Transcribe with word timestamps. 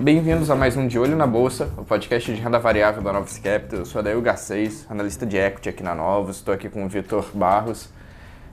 Bem-vindos 0.00 0.50
a 0.50 0.56
mais 0.56 0.76
um 0.76 0.88
De 0.88 0.98
Olho 0.98 1.14
na 1.14 1.28
Bolsa, 1.28 1.72
o 1.76 1.84
podcast 1.84 2.34
de 2.34 2.40
renda 2.40 2.58
variável 2.58 3.00
da 3.02 3.12
Novos 3.12 3.38
Capital. 3.38 3.78
Eu 3.78 3.86
sou 3.86 4.00
Adail 4.00 4.20
Garcês, 4.20 4.84
analista 4.90 5.24
de 5.24 5.36
equity 5.36 5.68
aqui 5.68 5.84
na 5.84 5.94
Novos, 5.94 6.38
estou 6.38 6.52
aqui 6.52 6.68
com 6.68 6.84
o 6.84 6.88
Vitor 6.88 7.24
Barros. 7.32 7.88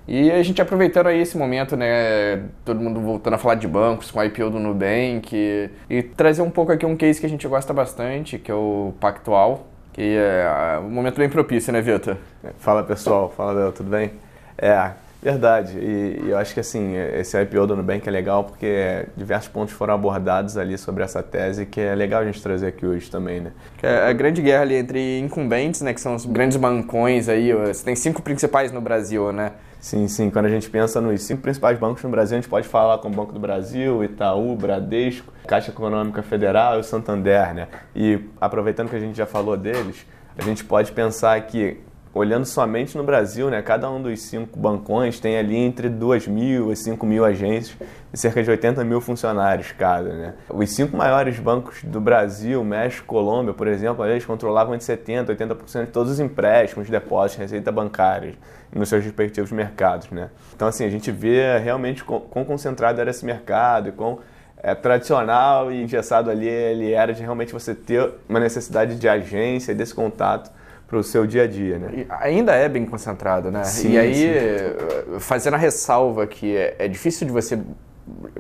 E 0.08 0.30
a 0.30 0.44
gente 0.44 0.62
aproveitando 0.62 1.08
aí 1.08 1.22
esse 1.22 1.36
momento, 1.36 1.76
né, 1.76 2.44
todo 2.64 2.80
mundo 2.80 3.00
voltando 3.00 3.34
a 3.34 3.38
falar 3.40 3.56
de 3.56 3.68
bancos, 3.68 4.12
com 4.12 4.20
a 4.20 4.28
IPO 4.28 4.52
do 4.52 4.60
Nubank, 4.60 5.36
e, 5.36 5.72
e 5.90 6.04
trazer 6.04 6.44
um 6.44 6.52
pouco 6.52 6.72
aqui 6.72 6.86
um 6.86 6.96
case 6.96 7.20
que 7.20 7.26
a 7.26 7.30
gente 7.30 7.48
gosta 7.48 7.74
bastante, 7.74 8.38
que 8.38 8.52
é 8.52 8.56
o 8.56 8.94
Pactual, 9.00 9.73
que 9.94 10.18
é 10.18 10.80
um 10.80 10.90
momento 10.90 11.18
bem 11.18 11.30
propício, 11.30 11.72
né, 11.72 11.82
Vitor? 11.82 12.18
Fala 12.60 12.84
pessoal, 12.84 13.32
fala 13.36 13.52
Adail, 13.52 13.72
tudo 13.72 13.90
bem? 13.90 14.12
É, 14.58 14.92
Verdade, 15.24 15.80
e, 15.80 16.22
e, 16.22 16.30
eu 16.32 16.38
acho 16.38 16.54
que 16.54 16.60
assim, 16.60 16.98
esse 17.18 17.42
IPO 17.42 17.66
do 17.66 17.78
Nubank 17.78 18.06
é 18.06 18.12
legal 18.12 18.44
porque 18.44 19.06
diversos 19.16 19.48
pontos 19.48 19.74
foram 19.74 19.94
abordados 19.94 20.58
ali 20.58 20.78
sobre 20.78 21.02
essa 21.02 21.24
tese 21.24 21.66
que 21.66 21.80
é 21.80 21.96
legal 21.96 22.24
a 22.24 22.26
gente 22.26 22.44
trazer 22.44 22.68
aqui 22.68 22.86
hoje 22.86 23.10
também, 23.10 23.40
né? 23.40 23.54
É 23.82 24.10
a 24.10 24.12
grande 24.12 24.42
guerra 24.42 24.64
ali 24.64 24.76
entre 24.76 25.20
incumbentes, 25.20 25.80
né, 25.80 25.94
que 25.94 26.02
são 26.02 26.14
os 26.14 26.26
grandes 26.26 26.58
bancões 26.58 27.30
aí, 27.30 27.54
você 27.54 27.86
tem 27.86 27.96
cinco 27.96 28.22
principais 28.22 28.74
no 28.74 28.82
Brasil, 28.82 29.32
né? 29.32 29.54
Sim, 29.84 30.08
sim, 30.08 30.30
quando 30.30 30.46
a 30.46 30.50
gente 30.50 30.70
pensa 30.70 31.02
nos 31.02 31.24
cinco 31.24 31.42
principais 31.42 31.78
bancos 31.78 32.02
no 32.02 32.10
Brasil, 32.10 32.38
a 32.38 32.42
gente 32.42 32.50
pode 32.50 32.66
falar 32.66 33.00
como 33.00 33.14
Banco 33.14 33.34
do 33.34 33.40
Brasil, 33.40 34.02
Itaú, 34.02 34.56
Bradesco, 34.56 35.34
Caixa 35.46 35.72
Econômica 35.72 36.24
Federal 36.24 36.78
e 36.78 36.80
o 36.80 36.84
Santander, 36.86 37.54
né? 37.54 37.68
E 37.94 38.18
aproveitando 38.40 38.90
que 38.90 38.96
a 38.96 39.00
gente 39.00 39.18
já 39.18 39.26
falou 39.26 39.58
deles, 39.58 40.06
a 40.38 40.42
gente 40.42 40.64
pode 40.64 40.94
pensar 40.94 41.38
que 41.42 41.82
olhando 42.14 42.46
somente 42.46 42.96
no 42.96 43.04
Brasil, 43.04 43.50
né, 43.50 43.62
cada 43.62 43.90
um 43.90 44.02
dos 44.02 44.22
cinco 44.22 44.58
bancões 44.58 45.20
tem 45.20 45.38
ali 45.38 45.56
entre 45.56 45.90
2 45.90 46.28
mil 46.28 46.72
e 46.72 46.76
5 46.76 47.06
mil 47.06 47.26
agências 47.26 47.76
e 48.14 48.18
cerca 48.18 48.44
de 48.44 48.52
80 48.52 48.84
mil 48.84 49.02
funcionários 49.02 49.72
cada. 49.72 50.14
Né. 50.14 50.34
Os 50.48 50.70
cinco 50.70 50.96
maiores 50.96 51.40
bancos 51.40 51.84
do 51.84 52.00
Brasil, 52.00 52.64
México, 52.64 53.08
Colômbia, 53.08 53.54
por 53.54 53.68
exemplo, 53.68 54.06
eles 54.06 54.24
controlavam 54.24 54.76
entre 54.76 54.86
70% 54.86 55.30
e 55.30 55.36
80% 55.36 55.86
de 55.86 55.92
todos 55.92 56.12
os 56.12 56.20
empréstimos, 56.20 56.88
depósitos, 56.88 57.42
receita 57.42 57.72
bancária 57.72 58.36
nos 58.72 58.90
seus 58.90 59.04
respectivos 59.04 59.52
mercados. 59.52 60.12
Né. 60.12 60.30
Então, 60.56 60.68
assim, 60.68 60.86
a 60.86 60.90
gente 60.90 61.10
vê 61.12 61.58
realmente 61.58 62.04
quão 62.04 62.46
concentrado 62.46 63.02
era 63.02 63.10
esse 63.10 63.26
mercado 63.26 63.90
e 63.90 63.92
quão 63.92 64.20
é, 64.62 64.76
tradicional 64.76 65.72
e 65.72 65.82
engessado 65.82 66.30
ali 66.30 66.48
ele 66.48 66.92
era 66.92 67.14
de 67.14 67.22
realmente 67.22 67.52
você 67.52 67.74
ter 67.74 68.12
uma 68.30 68.40
necessidade 68.40 68.96
de 68.96 69.10
agência 69.10 69.72
e 69.72 69.76
desse 69.76 69.94
contato 69.96 70.52
para 70.94 71.00
o 71.00 71.04
seu 71.04 71.26
dia 71.26 71.44
a 71.44 71.48
dia, 71.48 71.80
né? 71.80 72.06
Ainda 72.22 72.54
é 72.54 72.70
bem 72.70 72.86
concentrado, 72.86 73.50
né? 73.50 73.64
Sim, 73.64 73.94
e 73.94 73.98
aí, 73.98 74.16
sim. 74.16 75.20
fazendo 75.20 75.56
a 75.56 75.58
ressalva 75.58 76.28
que 76.28 76.56
é, 76.56 76.76
é, 76.78 76.88
difícil 76.88 77.26
de 77.26 77.34
você 77.34 77.60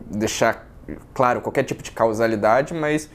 deixar 0.06 0.68
claro 1.16 1.42
qualquer 1.42 1.64
tipo 1.64 1.81
de 1.81 1.90
causalidade, 1.92 2.72
mas 2.76 3.09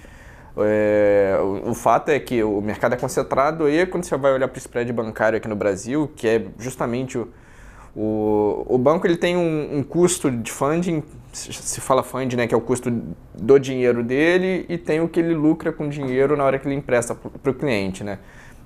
é, 0.57 1.39
o, 1.41 1.71
o, 1.71 1.75
fato 1.75 2.09
é 2.09 2.19
que 2.19 2.43
o 2.43 2.61
mercado 2.61 2.95
é 2.95 2.97
concentrado 2.97 3.69
e 3.69 3.87
quando 3.87 4.03
você 4.03 4.17
vai 4.17 4.33
olhar 4.33 4.49
para 4.49 4.57
o 4.57 4.59
spread 4.59 4.93
bancário 4.93 5.37
aqui 5.37 5.47
no 5.47 5.55
Brasil, 5.55 6.11
que 6.17 6.27
é 6.27 6.45
justamente 6.59 7.17
o, 7.17 7.29
o, 7.95 8.67
o 8.67 8.77
banco 8.77 9.07
ele 9.07 9.17
tem 9.17 9.37
um, 9.37 9.79
um, 9.79 9.83
custo 9.85 10.33
de 10.33 10.51
funding, 10.51 11.05
se 11.33 11.81
fala 11.81 12.03
funding, 12.03 12.35
né, 12.35 12.47
que 12.49 12.55
é 12.55 12.59
o 12.59 12.61
custo 12.61 12.91
do 13.35 13.59
dinheiro 13.61 14.03
dele, 14.03 14.67
e 14.69 14.77
tem 14.77 15.01
o 15.01 15.09
que 15.09 15.21
ele 15.21 15.35
lucra 15.35 15.71
com 15.71 15.89
dinheiro 15.89 16.37
na 16.37 16.43
hora 16.43 16.59
que 16.59 16.67
ele 16.67 16.75
empresta 16.75 17.15
para 17.15 17.53
o 17.53 17.55
cliente, 17.55 18.03
né? 18.03 18.19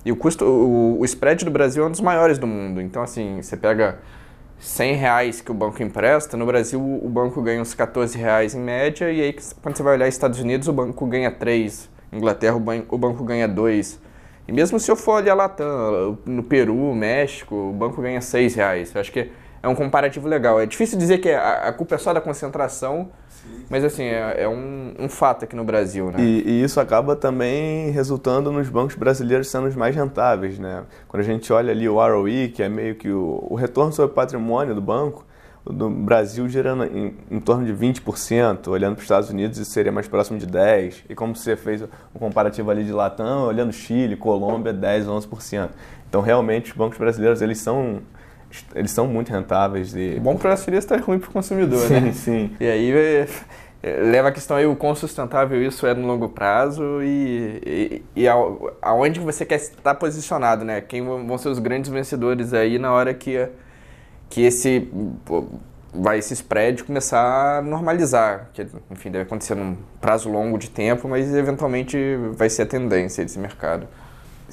E 0.05 0.11
o 0.11 0.15
custo, 0.15 0.45
o, 0.45 0.99
o 0.99 1.05
spread 1.05 1.45
do 1.45 1.51
Brasil 1.51 1.83
é 1.83 1.87
um 1.87 1.91
dos 1.91 2.01
maiores 2.01 2.37
do 2.37 2.45
mundo. 2.47 2.81
Então, 2.81 3.01
assim, 3.01 3.41
você 3.41 3.55
pega 3.55 3.99
100 4.59 4.95
reais 4.95 5.41
que 5.41 5.51
o 5.51 5.53
banco 5.53 5.81
empresta, 5.83 6.37
no 6.37 6.45
Brasil 6.45 6.79
o 6.79 7.09
banco 7.09 7.41
ganha 7.41 7.61
uns 7.61 7.73
14 7.73 8.17
reais 8.17 8.55
em 8.55 8.61
média, 8.61 9.11
e 9.11 9.21
aí 9.21 9.35
quando 9.61 9.75
você 9.75 9.83
vai 9.83 9.95
olhar 9.95 10.07
Estados 10.07 10.39
Unidos, 10.39 10.67
o 10.69 10.73
banco 10.73 11.05
ganha 11.05 11.29
3, 11.29 11.89
Inglaterra, 12.11 12.55
o 12.55 12.59
banco, 12.59 12.95
o 12.95 12.97
banco 12.97 13.23
ganha 13.23 13.47
2. 13.47 13.99
E 14.47 14.51
mesmo 14.51 14.79
se 14.79 14.89
eu 14.89 14.95
for 14.95 15.15
olhar 15.15 15.33
Latam, 15.33 16.17
no 16.25 16.43
Peru, 16.43 16.93
México, 16.93 17.55
o 17.55 17.73
banco 17.73 18.01
ganha 18.01 18.21
6 18.21 18.55
reais. 18.55 18.93
Eu 18.93 19.01
acho 19.01 19.11
que 19.11 19.31
é 19.61 19.67
um 19.67 19.75
comparativo 19.75 20.27
legal. 20.27 20.59
É 20.59 20.65
difícil 20.65 20.97
dizer 20.97 21.19
que 21.19 21.29
a, 21.29 21.69
a 21.69 21.73
culpa 21.73 21.95
é 21.95 21.97
só 21.97 22.13
da 22.13 22.21
concentração, 22.21 23.09
mas 23.69 23.83
assim, 23.83 24.03
é, 24.03 24.43
é 24.43 24.47
um, 24.47 24.93
um, 24.99 25.09
fato 25.09 25.45
aqui 25.45 25.55
no 25.55 25.63
Brasil, 25.63 26.11
né? 26.11 26.17
E, 26.19 26.43
e, 26.45 26.63
isso 26.63 26.79
acaba 26.79 27.15
também 27.15 27.89
resultando 27.91 28.51
nos 28.51 28.69
bancos 28.69 28.95
brasileiros 28.95 29.47
sendo 29.47 29.67
os 29.67 29.75
mais 29.75 29.95
rentáveis, 29.95 30.59
né? 30.59 30.83
Quando 31.07 31.21
a 31.21 31.25
gente 31.25 31.51
olha 31.51 31.71
ali 31.71 31.87
o 31.87 31.95
ROE, 31.95 32.49
que 32.49 32.61
é 32.61 32.69
meio 32.69 32.95
que 32.95 33.09
o, 33.09 33.47
o 33.49 33.55
retorno 33.55 33.91
sobre 33.91 34.11
o 34.11 34.15
patrimônio 34.15 34.75
do 34.75 34.81
banco, 34.81 35.25
do 35.65 35.89
Brasil 35.89 36.47
gerando 36.49 36.83
em, 36.83 37.15
em 37.31 37.39
torno 37.39 37.65
de 37.65 37.73
20%, 37.73 38.67
olhando 38.67 38.95
para 38.95 38.99
os 38.99 39.05
Estados 39.05 39.29
Unidos 39.29 39.57
isso 39.57 39.71
seria 39.71 39.91
mais 39.91 40.07
próximo 40.07 40.37
de 40.37 40.45
10%. 40.45 41.03
E 41.09 41.15
como 41.15 41.35
você 41.35 41.55
fez 41.55 41.81
um 41.81 42.19
comparativo 42.19 42.69
ali 42.69 42.83
de 42.83 42.91
Latam, 42.91 43.47
olhando 43.47 43.71
Chile, 43.71 44.17
Colômbia, 44.17 44.73
10%, 44.73 45.05
11%. 45.05 45.69
Então 46.09 46.21
realmente 46.21 46.71
os 46.71 46.77
bancos 46.77 46.97
brasileiros 46.97 47.41
eles 47.41 47.59
são 47.59 48.01
eles 48.75 48.91
são 48.91 49.07
muito 49.07 49.31
rentáveis. 49.31 49.95
E... 49.95 50.19
Bom 50.19 50.35
para 50.35 50.51
o 50.51 50.53
acionista 50.53 50.95
é 50.95 50.97
ruim 50.99 51.19
para 51.19 51.29
o 51.29 51.33
consumidor, 51.33 51.87
sim, 51.87 51.93
né? 51.93 52.11
Sim, 52.13 52.55
E 52.59 52.65
aí 52.65 52.91
é, 52.91 53.27
é, 53.81 53.91
leva 54.01 54.29
a 54.29 54.31
questão 54.31 54.57
aí 54.57 54.65
o 54.65 54.75
quão 54.75 54.95
sustentável 54.95 55.61
isso 55.61 55.85
é 55.85 55.93
no 55.93 56.07
longo 56.07 56.29
prazo 56.29 57.01
e, 57.01 58.01
e, 58.15 58.21
e 58.23 58.27
aonde 58.81 59.19
você 59.19 59.45
quer 59.45 59.57
estar 59.57 59.95
posicionado, 59.95 60.63
né? 60.63 60.81
Quem 60.81 61.03
vão 61.03 61.37
ser 61.37 61.49
os 61.49 61.59
grandes 61.59 61.89
vencedores 61.89 62.53
aí 62.53 62.79
na 62.79 62.91
hora 62.91 63.13
que, 63.13 63.47
que 64.29 64.41
esse 64.41 64.89
vai 65.93 66.17
esse 66.17 66.33
spread 66.33 66.83
começar 66.83 67.59
a 67.59 67.61
normalizar, 67.61 68.49
que 68.53 68.65
enfim 68.89 69.11
deve 69.11 69.25
acontecer 69.25 69.53
num 69.53 69.77
prazo 70.01 70.29
longo 70.29 70.57
de 70.57 70.69
tempo, 70.69 71.07
mas 71.07 71.33
eventualmente 71.33 71.97
vai 72.31 72.49
ser 72.49 72.63
a 72.63 72.65
tendência 72.65 73.23
desse 73.23 73.37
mercado. 73.37 73.87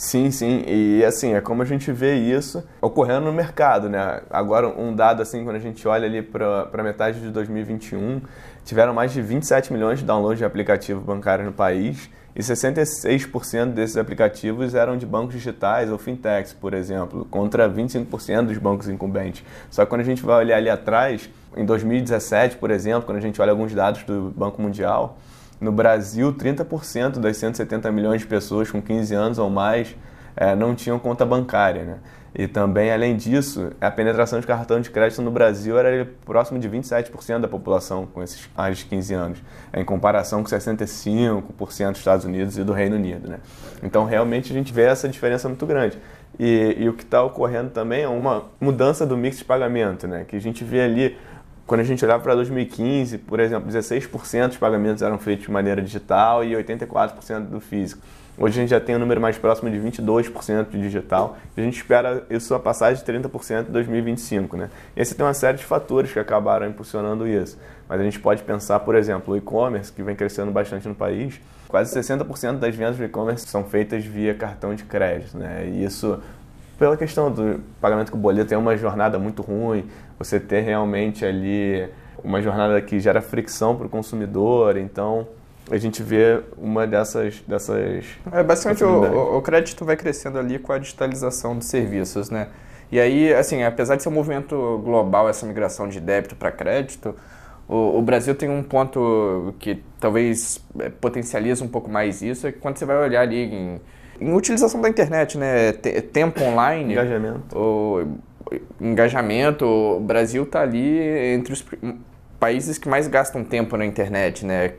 Sim, 0.01 0.31
sim. 0.31 0.65
E 0.67 1.05
assim, 1.05 1.35
é 1.35 1.43
como 1.43 1.61
a 1.61 1.65
gente 1.67 1.93
vê 1.93 2.15
isso 2.15 2.67
ocorrendo 2.81 3.27
no 3.27 3.33
mercado, 3.35 3.87
né? 3.87 4.23
Agora, 4.31 4.67
um 4.67 4.97
dado 4.97 5.21
assim, 5.21 5.45
quando 5.45 5.57
a 5.57 5.61
gente 5.61 5.87
olha 5.87 6.07
ali 6.07 6.23
para 6.23 6.83
metade 6.83 7.21
de 7.21 7.29
2021, 7.29 8.23
tiveram 8.65 8.95
mais 8.95 9.13
de 9.13 9.21
27 9.21 9.71
milhões 9.71 9.99
de 9.99 10.07
downloads 10.07 10.39
de 10.39 10.45
aplicativo 10.47 11.03
bancário 11.03 11.45
no 11.45 11.53
país 11.53 12.09
e 12.35 12.41
66% 12.41 13.75
desses 13.75 13.99
aplicativos 13.99 14.75
eram 14.75 14.97
de 14.97 15.05
bancos 15.05 15.35
digitais 15.35 15.91
ou 15.91 15.99
fintechs, 15.99 16.55
por 16.55 16.73
exemplo, 16.73 17.27
contra 17.31 17.69
25% 17.69 18.47
dos 18.47 18.57
bancos 18.57 18.89
incumbentes. 18.89 19.45
Só 19.71 19.85
que 19.85 19.91
quando 19.91 20.01
a 20.01 20.05
gente 20.05 20.23
vai 20.23 20.39
olhar 20.39 20.57
ali 20.57 20.71
atrás, 20.71 21.29
em 21.55 21.67
2017, 21.67 22.57
por 22.57 22.71
exemplo, 22.71 23.03
quando 23.03 23.19
a 23.19 23.21
gente 23.21 23.39
olha 23.43 23.51
alguns 23.51 23.75
dados 23.75 24.03
do 24.05 24.33
Banco 24.35 24.63
Mundial, 24.63 25.19
no 25.61 25.71
Brasil, 25.71 26.33
30% 26.33 27.19
das 27.19 27.37
170 27.37 27.93
milhões 27.93 28.23
de 28.23 28.27
pessoas 28.27 28.71
com 28.71 28.81
15 28.81 29.15
anos 29.15 29.39
ou 29.39 29.51
mais 29.51 29.95
é, 30.37 30.55
não 30.55 30.75
tinham 30.75 30.99
conta 30.99 31.27
bancária. 31.27 31.85
Né? 31.85 31.99
E 32.35 32.47
também, 32.47 32.93
além 32.93 33.17
disso, 33.17 33.73
a 33.81 33.91
penetração 33.91 34.41
de 34.41 34.47
cartão 34.47 34.81
de 34.81 34.89
crédito 34.89 35.21
no 35.21 35.31
Brasil 35.31 35.77
era 35.79 36.09
próximo 36.25 36.59
de 36.59 36.69
27% 36.69 37.41
da 37.41 37.49
população 37.49 38.07
com 38.07 38.23
esses 38.23 38.49
mais 38.57 38.79
de 38.79 38.85
15 38.87 39.15
anos, 39.15 39.43
em 39.75 39.85
comparação 39.85 40.43
com 40.43 40.49
65% 40.49 41.91
dos 41.91 41.99
Estados 41.99 42.25
Unidos 42.25 42.57
e 42.57 42.63
do 42.63 42.73
Reino 42.73 42.97
Unido. 42.97 43.29
Né? 43.29 43.39
Então, 43.83 44.05
realmente, 44.05 44.53
a 44.53 44.55
gente 44.55 44.73
vê 44.73 44.83
essa 44.83 45.09
diferença 45.09 45.49
muito 45.49 45.67
grande. 45.67 45.99
E, 46.39 46.77
e 46.79 46.89
o 46.89 46.93
que 46.95 47.03
está 47.03 47.23
ocorrendo 47.23 47.71
também 47.71 48.03
é 48.03 48.09
uma 48.09 48.45
mudança 48.61 49.05
do 49.05 49.17
mix 49.17 49.39
de 49.39 49.45
pagamento, 49.45 50.07
né? 50.07 50.25
que 50.27 50.37
a 50.37 50.41
gente 50.41 50.63
vê 50.63 50.83
ali 50.83 51.19
quando 51.71 51.83
a 51.83 51.85
gente 51.85 52.05
olhava 52.05 52.21
para 52.21 52.35
2015, 52.35 53.19
por 53.19 53.39
exemplo, 53.39 53.71
16% 53.71 54.49
dos 54.49 54.57
pagamentos 54.57 55.05
eram 55.05 55.17
feitos 55.19 55.45
de 55.45 55.53
maneira 55.53 55.81
digital 55.81 56.43
e 56.43 56.51
84% 56.55 57.43
do 57.43 57.61
físico. 57.61 58.03
Hoje 58.37 58.59
a 58.59 58.63
gente 58.63 58.71
já 58.71 58.81
tem 58.81 58.97
um 58.97 58.99
número 58.99 59.21
mais 59.21 59.39
próximo 59.39 59.71
de 59.71 59.79
22% 59.79 60.69
de 60.69 60.81
digital 60.81 61.39
e 61.57 61.61
a 61.61 61.65
gente 61.65 61.77
espera 61.77 62.25
isso 62.29 62.53
a 62.57 62.59
passar 62.59 62.93
de 62.93 63.05
30% 63.05 63.69
em 63.69 63.71
2025. 63.71 64.57
Né? 64.57 64.69
E 64.97 65.01
esse 65.01 65.15
tem 65.15 65.25
uma 65.25 65.33
série 65.33 65.59
de 65.59 65.65
fatores 65.65 66.13
que 66.13 66.19
acabaram 66.19 66.67
impulsionando 66.67 67.25
isso. 67.25 67.57
Mas 67.89 68.01
a 68.01 68.03
gente 68.03 68.19
pode 68.19 68.43
pensar, 68.43 68.81
por 68.81 68.97
exemplo, 68.97 69.35
o 69.35 69.37
e-commerce, 69.37 69.93
que 69.93 70.03
vem 70.03 70.17
crescendo 70.17 70.51
bastante 70.51 70.89
no 70.89 70.95
país, 70.97 71.41
quase 71.69 71.97
60% 71.97 72.59
das 72.59 72.75
vendas 72.75 72.97
do 72.97 73.05
e-commerce 73.05 73.47
são 73.47 73.63
feitas 73.63 74.05
via 74.05 74.35
cartão 74.35 74.75
de 74.75 74.83
crédito. 74.83 75.39
Né? 75.39 75.69
E 75.69 75.85
isso 75.85 76.21
pela 76.81 76.97
questão 76.97 77.31
do 77.31 77.61
pagamento 77.79 78.11
com 78.11 78.17
boleto 78.17 78.55
é 78.55 78.57
uma 78.57 78.75
jornada 78.75 79.19
muito 79.19 79.43
ruim, 79.43 79.85
você 80.21 80.39
ter 80.39 80.61
realmente 80.61 81.25
ali 81.25 81.89
uma 82.23 82.43
jornada 82.43 82.79
que 82.83 83.01
gera 83.01 83.23
fricção 83.23 83.75
para 83.75 83.87
o 83.87 83.89
consumidor, 83.89 84.77
então 84.77 85.27
a 85.71 85.79
gente 85.79 86.03
vê 86.03 86.43
uma 86.59 86.87
dessas 86.87 87.41
dessas 87.49 88.05
é, 88.31 88.43
basicamente 88.43 88.85
o, 88.85 89.39
o, 89.39 89.41
crédito 89.41 89.85
vai 89.85 89.97
crescendo 89.97 90.39
ali 90.39 90.59
com 90.59 90.73
a 90.73 90.79
digitalização 90.79 91.57
dos 91.57 91.67
serviços, 91.67 92.29
né? 92.29 92.49
E 92.93 93.01
aí, 93.01 93.33
assim, 93.33 93.63
apesar 93.63 93.97
de 93.97 94.03
ser 94.03 94.09
um 94.09 94.13
movimento 94.13 94.81
global 94.85 95.29
essa 95.29 95.47
migração 95.47 95.89
de 95.89 96.01
débito 96.01 96.37
para 96.37 96.51
crédito, 96.51 97.15
o, 97.69 97.99
o, 97.99 98.03
Brasil 98.03 98.35
tem 98.35 98.51
um 98.51 98.65
ponto 98.65 99.55
que 99.59 99.83
talvez 99.99 100.61
é, 100.79 100.91
potencializa 100.91 101.65
um 101.65 101.69
pouco 101.69 101.89
mais 101.89 102.21
isso, 102.21 102.47
é 102.47 102.53
que 102.53 102.59
quando 102.59 102.77
você 102.77 102.85
vai 102.85 102.97
olhar 102.99 103.23
ali 103.23 103.45
em 103.45 103.81
em 104.21 104.35
utilização 104.35 104.81
da 104.81 104.89
internet, 104.89 105.39
né? 105.39 105.73
Tempo 106.13 106.43
online. 106.45 106.93
Engajamento. 106.93 107.57
O, 107.57 108.19
engajamento. 108.81 109.65
O 109.65 110.01
Brasil 110.01 110.43
está 110.43 110.61
ali 110.63 110.99
entre 111.35 111.53
os 111.53 111.65
países 112.39 112.79
que 112.79 112.89
mais 112.89 113.07
gastam 113.07 113.45
tempo 113.45 113.77
na 113.77 113.85
internet, 113.85 114.45
né? 114.45 114.73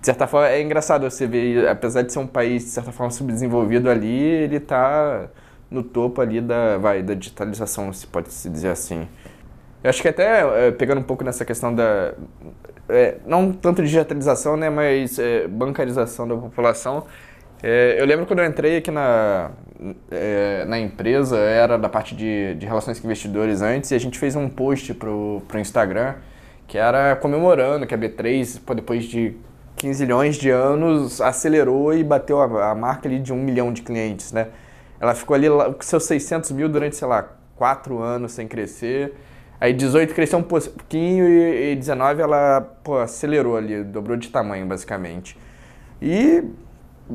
De 0.00 0.04
certa 0.04 0.26
forma, 0.26 0.48
é 0.48 0.60
engraçado 0.62 1.08
você 1.08 1.26
ver, 1.26 1.68
apesar 1.68 2.02
de 2.02 2.12
ser 2.12 2.18
um 2.18 2.26
país, 2.26 2.64
de 2.64 2.70
certa 2.70 2.92
forma, 2.92 3.10
subdesenvolvido 3.10 3.90
ali, 3.90 4.20
ele 4.20 4.56
está 4.56 5.28
no 5.70 5.82
topo 5.82 6.20
ali 6.20 6.40
da, 6.40 6.78
vai, 6.78 7.02
da 7.02 7.14
digitalização, 7.14 7.92
se 7.92 8.06
pode 8.06 8.32
se 8.32 8.48
dizer 8.48 8.68
assim. 8.68 9.08
Eu 9.82 9.90
acho 9.90 10.02
que 10.02 10.08
até, 10.08 10.68
é, 10.68 10.70
pegando 10.70 11.00
um 11.00 11.04
pouco 11.04 11.24
nessa 11.24 11.44
questão 11.44 11.74
da... 11.74 12.14
É, 12.88 13.16
não 13.26 13.52
tanto 13.52 13.82
digitalização, 13.82 14.56
né, 14.56 14.70
mas 14.70 15.18
é, 15.18 15.48
bancarização 15.48 16.28
da 16.28 16.36
população, 16.36 17.04
é, 17.62 17.96
eu 17.98 18.06
lembro 18.06 18.26
quando 18.26 18.40
eu 18.40 18.46
entrei 18.46 18.78
aqui 18.78 18.90
na, 18.90 19.50
é, 20.10 20.64
na 20.66 20.78
empresa, 20.78 21.38
era 21.38 21.78
da 21.78 21.88
parte 21.88 22.14
de, 22.14 22.54
de 22.54 22.66
relações 22.66 23.00
com 23.00 23.06
investidores 23.06 23.62
antes, 23.62 23.90
e 23.90 23.94
a 23.94 23.98
gente 23.98 24.18
fez 24.18 24.36
um 24.36 24.48
post 24.48 24.92
pro, 24.94 25.42
pro 25.48 25.58
Instagram, 25.58 26.14
que 26.66 26.76
era 26.78 27.16
comemorando 27.16 27.86
que 27.86 27.94
a 27.94 27.98
B3, 27.98 28.60
pô, 28.64 28.74
depois 28.74 29.04
de 29.04 29.34
15 29.76 30.04
milhões 30.04 30.36
de 30.36 30.50
anos, 30.50 31.20
acelerou 31.20 31.94
e 31.94 32.02
bateu 32.02 32.40
a, 32.40 32.70
a 32.70 32.74
marca 32.74 33.08
ali 33.08 33.18
de 33.18 33.32
um 33.32 33.42
milhão 33.42 33.72
de 33.72 33.82
clientes, 33.82 34.32
né? 34.32 34.48
Ela 34.98 35.14
ficou 35.14 35.34
ali 35.34 35.48
com 35.48 35.82
seus 35.82 36.04
600 36.04 36.52
mil 36.52 36.68
durante, 36.68 36.96
sei 36.96 37.06
lá, 37.06 37.36
quatro 37.54 37.98
anos 37.98 38.32
sem 38.32 38.48
crescer. 38.48 39.14
Aí 39.60 39.72
18 39.72 40.14
cresceu 40.14 40.38
um 40.38 40.42
pouquinho 40.42 41.26
e 41.28 41.74
19 41.76 42.20
ela 42.20 42.60
pô, 42.82 42.98
acelerou 42.98 43.56
ali, 43.56 43.82
dobrou 43.82 44.16
de 44.16 44.28
tamanho 44.28 44.66
basicamente. 44.66 45.36
E 46.00 46.44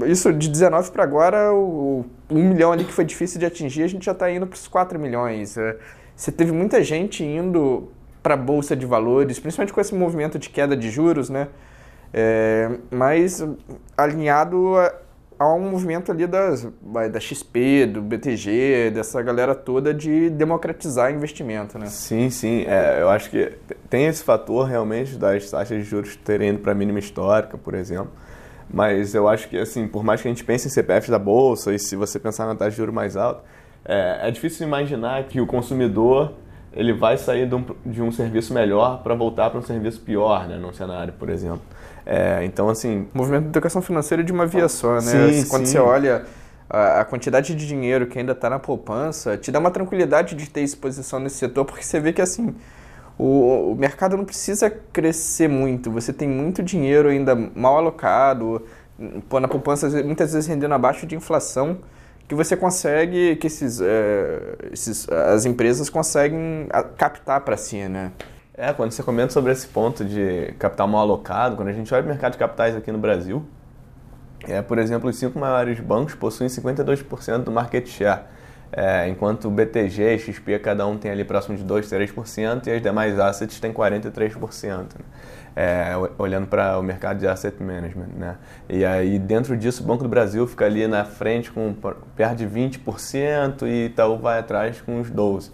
isso 0.06 0.32
de 0.32 0.50
19 0.50 0.92
para 0.92 1.04
agora, 1.04 1.54
o, 1.54 2.06
o 2.30 2.36
1 2.36 2.50
milhão 2.50 2.72
ali 2.72 2.84
que 2.84 2.94
foi 2.94 3.04
difícil 3.04 3.40
de 3.40 3.46
atingir, 3.46 3.84
a 3.84 3.88
gente 3.88 4.06
já 4.06 4.14
está 4.14 4.32
indo 4.32 4.48
para 4.48 4.56
os 4.56 4.68
4 4.68 4.98
milhões. 4.98 5.58
É, 5.58 5.78
você 6.16 6.32
teve 6.32 6.52
muita 6.52 6.84
gente 6.84 7.24
indo 7.24 7.92
para 8.22 8.36
a 8.36 8.38
bolsa 8.38 8.76
de 8.76 8.86
valores, 8.86 9.40
principalmente 9.40 9.74
com 9.74 9.82
esse 9.82 9.94
movimento 9.96 10.38
de 10.38 10.50
queda 10.50 10.78
de 10.78 10.90
juros, 10.90 11.30
né? 11.30 11.48
É, 12.14 12.70
mas 12.90 13.44
alinhado 13.98 14.78
a, 14.78 14.94
a, 15.40 15.54
um 15.54 15.72
movimento 15.72 16.12
ali 16.12 16.28
das, 16.28 16.68
da 17.12 17.20
XP, 17.20 17.88
do 17.88 18.02
BTG, 18.02 18.92
dessa 18.94 19.22
galera 19.22 19.56
toda 19.56 19.94
de 19.94 20.30
democratizar 20.30 21.12
investimento, 21.12 21.80
né? 21.80 21.88
Sim, 21.88 22.30
sim. 22.30 22.66
É, 22.68 23.02
eu 23.02 23.10
acho 23.10 23.30
que 23.30 23.54
tem 23.90 24.06
esse 24.06 24.24
fator 24.24 24.68
realmente 24.68 25.18
das 25.18 25.50
taxas 25.50 25.78
de 25.78 25.84
juros 25.84 26.16
terem 26.18 26.50
ido 26.50 26.60
para 26.60 26.74
a 26.74 26.76
mínima 26.76 27.00
histórica, 27.00 27.58
por 27.58 27.74
exemplo. 27.74 28.12
Mas 28.74 29.14
eu 29.14 29.28
acho 29.28 29.50
que, 29.50 29.58
assim, 29.58 29.88
por 29.88 30.04
mais 30.04 30.22
que 30.22 30.28
a 30.28 30.32
gente 30.32 30.44
pense 30.44 30.68
em 30.68 30.72
CPFs 30.72 31.10
da 31.10 31.20
Bolsa 31.20 31.74
e 31.74 31.80
se 31.80 31.96
você 31.96 32.18
pensar 32.18 32.46
na 32.46 32.56
taxa 32.56 32.72
de 32.72 32.78
juros 32.78 32.96
mais 32.96 33.18
alta, 33.18 33.44
é, 33.84 34.30
é 34.30 34.32
difícil 34.32 34.66
imaginar 34.66 35.24
que 35.26 35.42
o 35.42 35.46
consumidor 35.46 36.32
ele 36.74 36.94
vai 36.94 37.18
sair 37.18 37.48
de 37.48 37.56
um, 37.56 37.66
de 37.86 38.02
um 38.02 38.12
serviço 38.12 38.54
melhor 38.54 39.04
para 39.04 39.14
voltar 39.14 39.50
para 39.50 39.60
um 39.60 39.64
serviço 39.64 40.00
pior, 40.00 40.48
né, 40.48 40.58
num 40.58 40.72
cenário, 40.72 41.14
por 41.20 41.30
exemplo. 41.30 41.62
É, 42.06 42.46
então, 42.46 42.70
assim... 42.70 43.08
O 43.14 43.18
movimento 43.18 43.44
de 43.44 43.50
educação 43.50 43.82
financeira 43.82 44.24
é 44.24 44.26
de 44.26 44.32
uma 44.32 44.46
via 44.46 44.70
só, 44.70 44.96
né? 44.96 45.02
Sim, 45.02 45.50
Quando 45.50 45.66
sim. 45.66 45.74
você 45.74 45.80
olha 45.80 46.24
a, 46.70 47.02
a, 47.02 47.06
quantidade 47.06 47.54
de 47.54 47.68
dinheiro 47.68 48.08
que 48.08 48.18
ainda 48.18 48.32
está 48.32 48.50
na 48.50 48.58
poupança, 48.58 49.38
te 49.38 49.52
dá 49.52 49.60
uma 49.60 49.70
tranquilidade 49.70 50.34
de 50.34 50.50
ter 50.50 50.62
exposição 50.62 51.20
nesse 51.20 51.36
setor, 51.36 51.66
porque 51.66 51.84
você 51.84 52.00
vê 52.00 52.14
que, 52.14 52.22
assim, 52.22 52.56
o, 53.22 53.74
o 53.74 53.76
mercado 53.76 54.18
não 54.18 54.26
precisa 54.26 54.68
crescer 54.68 55.48
muito, 55.48 55.92
você 55.92 56.12
tem 56.12 56.28
muito 56.28 56.64
dinheiro 56.64 57.08
ainda 57.08 57.36
mal 57.36 57.78
alocado, 57.78 58.66
pô, 59.30 59.40
na 59.40 59.48
poupança 59.48 59.88
muitas 60.04 60.34
vezes 60.34 60.50
rendendo 60.50 60.74
abaixo 60.74 61.06
de 61.06 61.16
inflação, 61.16 61.78
que 62.28 62.34
você 62.34 62.58
consegue, 62.58 63.36
que 63.36 63.46
esses, 63.46 63.80
é, 63.80 64.56
esses 64.72 65.08
as 65.08 65.46
empresas 65.46 65.88
conseguem 65.88 66.68
captar 66.98 67.42
para 67.42 67.56
si, 67.58 67.88
né? 67.88 68.12
É, 68.56 68.74
quando 68.74 68.92
você 68.92 69.04
comenta 69.04 69.32
sobre 69.32 69.52
esse 69.52 69.68
ponto 69.68 70.04
de 70.04 70.54
capital 70.58 70.88
mal 70.88 71.02
alocado, 71.02 71.56
quando 71.56 71.68
a 71.68 71.74
gente 71.74 71.94
olha 71.94 72.04
o 72.04 72.08
mercado 72.08 72.32
de 72.32 72.38
capitais 72.40 72.76
aqui 72.76 72.92
no 72.92 72.98
Brasil, 72.98 73.46
é, 74.48 74.64
por 74.64 74.80
exemplo, 74.80 75.08
os 75.10 75.16
cinco 75.16 75.38
maiores 75.38 75.80
bancos 75.80 76.16
possuem 76.16 76.50
52% 76.50 77.44
do 77.44 77.52
market 77.52 77.88
share, 77.88 78.22
é, 78.72 79.08
enquanto 79.10 79.48
o 79.48 79.52
BTG 79.52 80.16
e 80.16 80.20
XP 80.20 80.60
cada 80.60 80.88
um 80.88 80.98
tem 80.98 81.12
ali 81.12 81.24
próximo 81.24 81.58
de 81.58 81.64
2, 81.64 81.90
3% 81.90 82.68
e 82.68 82.72
as 82.72 82.82
demais 82.82 83.20
assets 83.20 83.60
têm 83.60 83.74
43%. 83.74 84.78
Né? 84.78 84.86
É, 85.54 85.92
olhando 86.18 86.48
para 86.48 86.80
o 86.80 86.84
mercado 86.84 87.20
de 87.20 87.28
asset 87.28 87.62
management. 87.62 88.10
Né? 88.18 88.38
E 88.70 88.86
aí, 88.86 89.20
dentro 89.20 89.58
disso, 89.58 89.84
o 89.84 89.86
Banco 89.86 90.04
do 90.04 90.10
Brasil 90.10 90.48
fica 90.48 90.66
ali 90.66 90.88
na 90.88 91.04
frente 91.04 91.52
com 91.52 91.76
perto 92.16 92.38
de 92.38 92.48
20% 92.48 93.64
e 93.64 93.88
Itaú 93.88 94.18
vai 94.18 94.40
atrás 94.40 94.80
com 94.80 95.00
uns 95.00 95.12
12%. 95.12 95.52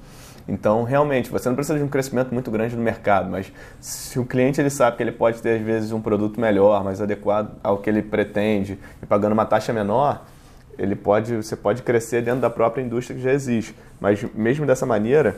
Então, 0.48 0.84
realmente, 0.84 1.30
você 1.30 1.50
não 1.50 1.56
precisa 1.56 1.78
de 1.78 1.84
um 1.84 1.90
crescimento 1.90 2.34
muito 2.34 2.50
grande 2.50 2.74
no 2.74 2.82
mercado, 2.82 3.30
mas 3.30 3.52
se 3.82 4.18
o 4.18 4.24
cliente 4.24 4.62
ele 4.62 4.70
sabe 4.70 4.96
que 4.96 5.04
ele 5.04 5.12
pode 5.12 5.42
ter, 5.42 5.58
às 5.58 5.62
vezes, 5.62 5.92
um 5.92 6.00
produto 6.00 6.40
melhor, 6.40 6.86
mais 6.86 7.02
adequado 7.02 7.58
ao 7.62 7.80
que 7.80 7.90
ele 7.90 8.02
pretende, 8.02 8.80
e 9.04 9.06
pagando 9.06 9.34
uma 9.34 9.46
taxa 9.46 9.74
menor, 9.74 10.26
ele 10.78 10.96
pode, 10.96 11.36
você 11.36 11.56
pode 11.56 11.82
crescer 11.82 12.22
dentro 12.22 12.42
da 12.42 12.50
própria 12.50 12.82
indústria 12.82 13.16
que 13.16 13.24
já 13.24 13.34
existe. 13.34 13.76
Mas, 14.00 14.24
mesmo 14.34 14.66
dessa 14.66 14.86
maneira, 14.86 15.36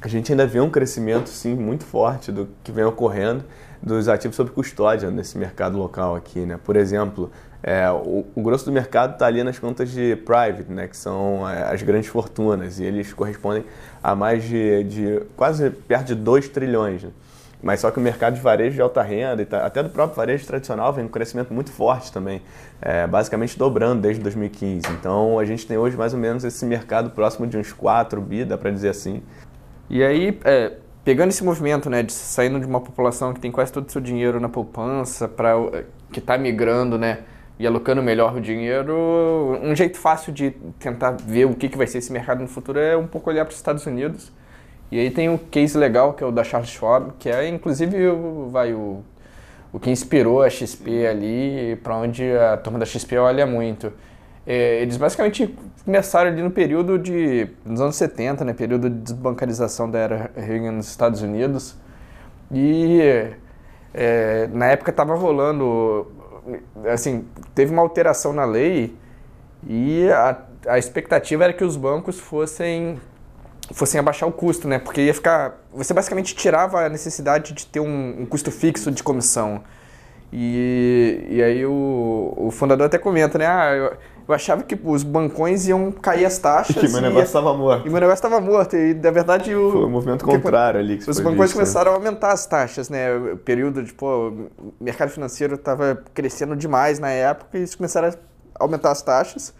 a 0.00 0.08
gente 0.08 0.32
ainda 0.32 0.46
vê 0.46 0.60
um 0.60 0.70
crescimento, 0.70 1.28
sim, 1.28 1.54
muito 1.54 1.84
forte 1.84 2.30
do 2.30 2.48
que 2.62 2.72
vem 2.72 2.84
ocorrendo 2.84 3.44
dos 3.82 4.08
ativos 4.08 4.36
sob 4.36 4.50
custódia 4.50 5.10
nesse 5.10 5.36
mercado 5.38 5.76
local 5.76 6.16
aqui, 6.16 6.40
né? 6.40 6.58
Por 6.62 6.76
exemplo, 6.76 7.30
é, 7.62 7.90
o, 7.90 8.24
o, 8.34 8.42
grosso 8.42 8.64
do 8.64 8.72
mercado 8.72 9.14
está 9.14 9.26
ali 9.26 9.42
nas 9.42 9.58
contas 9.58 9.90
de 9.90 10.16
private, 10.16 10.70
né, 10.70 10.86
que 10.86 10.96
são 10.96 11.48
é, 11.48 11.72
as 11.72 11.82
grandes 11.82 12.08
fortunas, 12.08 12.78
e 12.78 12.84
eles 12.84 13.12
correspondem 13.12 13.64
a 14.02 14.14
mais 14.14 14.44
de, 14.44 14.84
de 14.84 15.22
quase 15.36 15.70
perto 15.70 16.06
de 16.06 16.14
2 16.14 16.48
trilhões. 16.48 17.02
Né? 17.02 17.10
Mas 17.62 17.80
só 17.80 17.90
que 17.90 17.98
o 17.98 18.02
mercado 18.02 18.34
de 18.34 18.40
varejo 18.40 18.74
de 18.74 18.82
alta 18.82 19.02
renda, 19.02 19.46
até 19.64 19.82
do 19.82 19.88
próprio 19.88 20.16
varejo 20.16 20.46
tradicional, 20.46 20.92
vem 20.92 21.04
um 21.04 21.08
crescimento 21.08 21.52
muito 21.52 21.70
forte 21.70 22.12
também, 22.12 22.42
é, 22.80 23.06
basicamente 23.06 23.58
dobrando 23.58 24.02
desde 24.02 24.22
2015. 24.22 24.86
Então 24.92 25.38
a 25.38 25.44
gente 25.44 25.66
tem 25.66 25.76
hoje 25.78 25.96
mais 25.96 26.12
ou 26.12 26.18
menos 26.18 26.44
esse 26.44 26.64
mercado 26.64 27.10
próximo 27.10 27.46
de 27.46 27.56
uns 27.56 27.72
4 27.72 28.20
bi, 28.20 28.44
dá 28.44 28.58
para 28.58 28.70
dizer 28.70 28.90
assim. 28.90 29.22
E 29.88 30.02
aí, 30.02 30.38
é, 30.44 30.72
pegando 31.04 31.30
esse 31.30 31.44
movimento, 31.44 31.88
né, 31.88 32.02
de 32.02 32.12
saindo 32.12 32.60
de 32.60 32.66
uma 32.66 32.80
população 32.80 33.32
que 33.32 33.40
tem 33.40 33.50
quase 33.50 33.72
todo 33.72 33.88
o 33.88 33.92
seu 33.92 34.00
dinheiro 34.00 34.38
na 34.40 34.48
poupança, 34.48 35.28
para 35.28 35.54
que 36.12 36.18
está 36.18 36.36
migrando, 36.36 36.98
né, 36.98 37.20
e 37.58 37.66
alocando 37.66 38.02
melhor 38.02 38.36
o 38.36 38.40
dinheiro, 38.40 39.58
um 39.62 39.74
jeito 39.74 39.98
fácil 39.98 40.32
de 40.32 40.50
tentar 40.78 41.12
ver 41.12 41.46
o 41.46 41.54
que, 41.54 41.68
que 41.68 41.78
vai 41.78 41.86
ser 41.86 41.98
esse 41.98 42.12
mercado 42.12 42.42
no 42.42 42.48
futuro 42.48 42.78
é 42.78 42.96
um 42.96 43.06
pouco 43.06 43.30
olhar 43.30 43.44
para 43.44 43.52
os 43.52 43.56
Estados 43.56 43.86
Unidos. 43.86 44.30
E 44.90 45.00
aí 45.00 45.10
tem 45.10 45.28
um 45.28 45.36
case 45.36 45.76
legal 45.76 46.12
que 46.12 46.22
é 46.22 46.26
o 46.26 46.30
da 46.30 46.44
Charles 46.44 46.70
Schwab, 46.70 47.12
que 47.18 47.28
é 47.28 47.48
inclusive 47.48 48.08
o, 48.08 48.48
vai, 48.50 48.72
o, 48.72 49.02
o 49.72 49.80
que 49.80 49.90
inspirou 49.90 50.42
a 50.42 50.50
XP 50.50 51.06
ali, 51.06 51.76
para 51.82 51.96
onde 51.96 52.24
a 52.36 52.56
turma 52.56 52.78
da 52.78 52.86
XP 52.86 53.16
olha 53.18 53.46
muito. 53.46 53.92
É, 54.46 54.80
eles 54.80 54.96
basicamente 54.96 55.52
começaram 55.84 56.30
ali 56.30 56.40
no 56.40 56.52
período 56.52 56.98
de 56.98 57.48
nos 57.64 57.80
anos 57.80 57.96
70, 57.96 58.44
né, 58.44 58.52
período 58.52 58.88
de 58.88 58.96
desbancarização 59.00 59.90
da 59.90 59.98
era 59.98 60.30
Reagan 60.36 60.72
nos 60.72 60.88
Estados 60.88 61.20
Unidos. 61.20 61.74
E 62.52 63.00
é, 63.92 64.48
na 64.52 64.66
época 64.66 64.90
estava 64.90 65.16
rolando 65.16 66.06
assim, 66.92 67.24
teve 67.54 67.72
uma 67.72 67.82
alteração 67.82 68.32
na 68.32 68.44
lei 68.44 68.96
e 69.66 70.08
a, 70.10 70.36
a 70.68 70.78
expectativa 70.78 71.44
era 71.44 71.52
que 71.52 71.64
os 71.64 71.76
bancos 71.76 72.20
fossem 72.20 73.00
fossem 73.72 73.98
abaixar 73.98 74.28
o 74.28 74.32
custo, 74.32 74.68
né? 74.68 74.78
Porque 74.78 75.00
ia 75.00 75.14
ficar. 75.14 75.58
Você 75.72 75.92
basicamente 75.92 76.34
tirava 76.34 76.86
a 76.86 76.88
necessidade 76.88 77.52
de 77.52 77.66
ter 77.66 77.80
um, 77.80 78.22
um 78.22 78.26
custo 78.26 78.50
fixo 78.50 78.90
de 78.90 79.02
comissão. 79.02 79.62
E, 80.32 81.26
e 81.30 81.42
aí 81.42 81.64
o, 81.64 82.34
o 82.36 82.50
fundador 82.50 82.86
até 82.86 82.98
comenta, 82.98 83.38
né? 83.38 83.46
Ah, 83.46 83.72
eu, 83.74 83.92
eu 84.28 84.34
achava 84.34 84.62
que 84.64 84.78
os 84.84 85.02
bancões 85.02 85.66
iam 85.68 85.92
cair 85.92 86.24
as 86.24 86.38
taxas. 86.38 86.76
E 86.82 86.88
meu 86.88 87.00
negócio 87.00 87.26
estava 87.26 87.54
morto. 87.54 87.86
E 87.86 87.90
meu 87.90 88.00
negócio 88.00 88.26
estava 88.26 88.40
morto. 88.40 88.76
E 88.76 88.94
na 88.94 89.10
verdade 89.10 89.54
o. 89.54 89.70
Foi 89.70 89.84
o 89.84 89.88
movimento 89.88 90.24
contrário 90.24 90.80
ali. 90.80 90.98
Que 90.98 91.08
os 91.08 91.18
bancões 91.18 91.50
visto, 91.50 91.54
né? 91.54 91.64
começaram 91.64 91.92
né? 91.92 91.96
a 91.96 92.00
aumentar 92.00 92.32
as 92.32 92.46
taxas, 92.46 92.88
né? 92.88 93.14
O 93.14 93.36
período 93.36 93.82
de, 93.82 93.92
pô, 93.92 94.28
o 94.58 94.74
mercado 94.80 95.10
financeiro 95.10 95.54
estava 95.54 96.02
crescendo 96.12 96.56
demais 96.56 96.98
na 96.98 97.10
época 97.10 97.50
e 97.54 97.58
eles 97.58 97.74
começaram 97.74 98.08
a 98.08 98.14
aumentar 98.58 98.90
as 98.90 99.02
taxas. 99.02 99.54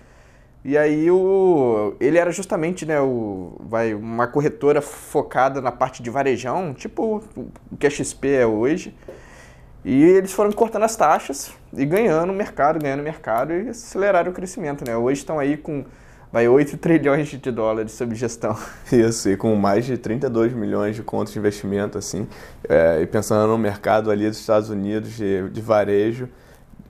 E 0.67 0.77
aí 0.77 1.09
o, 1.13 1.95
ele 2.01 2.19
era 2.19 2.33
justamente 2.33 2.85
né, 2.85 3.01
o, 3.01 3.57
vai, 3.61 3.95
uma 3.95 4.27
corretora 4.27 4.83
focada 4.83 5.61
na 5.61 5.71
parte 5.71 6.03
de 6.03 6.11
varejão, 6.11 6.75
tipo 6.75 7.23
o 7.37 7.77
que 7.77 7.87
a 7.87 7.91
XP 7.91 8.29
é 8.31 8.45
hoje. 8.45 8.93
E 9.85 10.03
eles 10.03 10.33
foram 10.33 10.51
cortando 10.51 10.83
as 10.83 10.97
taxas 10.97 11.53
e 11.73 11.87
ganhando 11.87 12.33
mercado, 12.33 12.81
ganhando 12.81 13.05
mercado 13.05 13.53
e 13.53 13.69
aceleraram 13.69 14.33
o 14.33 14.35
crescimento, 14.35 14.85
né? 14.85 14.97
Hoje 14.97 15.21
estão 15.21 15.39
aí 15.39 15.57
com 15.57 15.85
vai 16.33 16.49
8 16.49 16.77
trilhões 16.79 17.29
de 17.29 17.51
dólares 17.53 17.93
sob 17.93 18.17
gestão. 18.17 18.59
Isso, 18.91 19.31
e 19.31 19.37
com 19.37 19.55
mais 19.55 19.87
de 19.87 19.97
32 19.97 20.53
milhões 20.53 20.97
de 20.97 21.03
contas 21.05 21.33
de 21.33 21.39
investimento, 21.39 21.97
assim, 21.97 22.27
é, 22.69 23.01
e 23.01 23.07
pensando 23.07 23.47
no 23.47 23.57
mercado 23.57 24.11
ali 24.11 24.29
dos 24.29 24.41
Estados 24.41 24.69
Unidos 24.69 25.13
de, 25.13 25.49
de 25.49 25.61
varejo, 25.61 26.29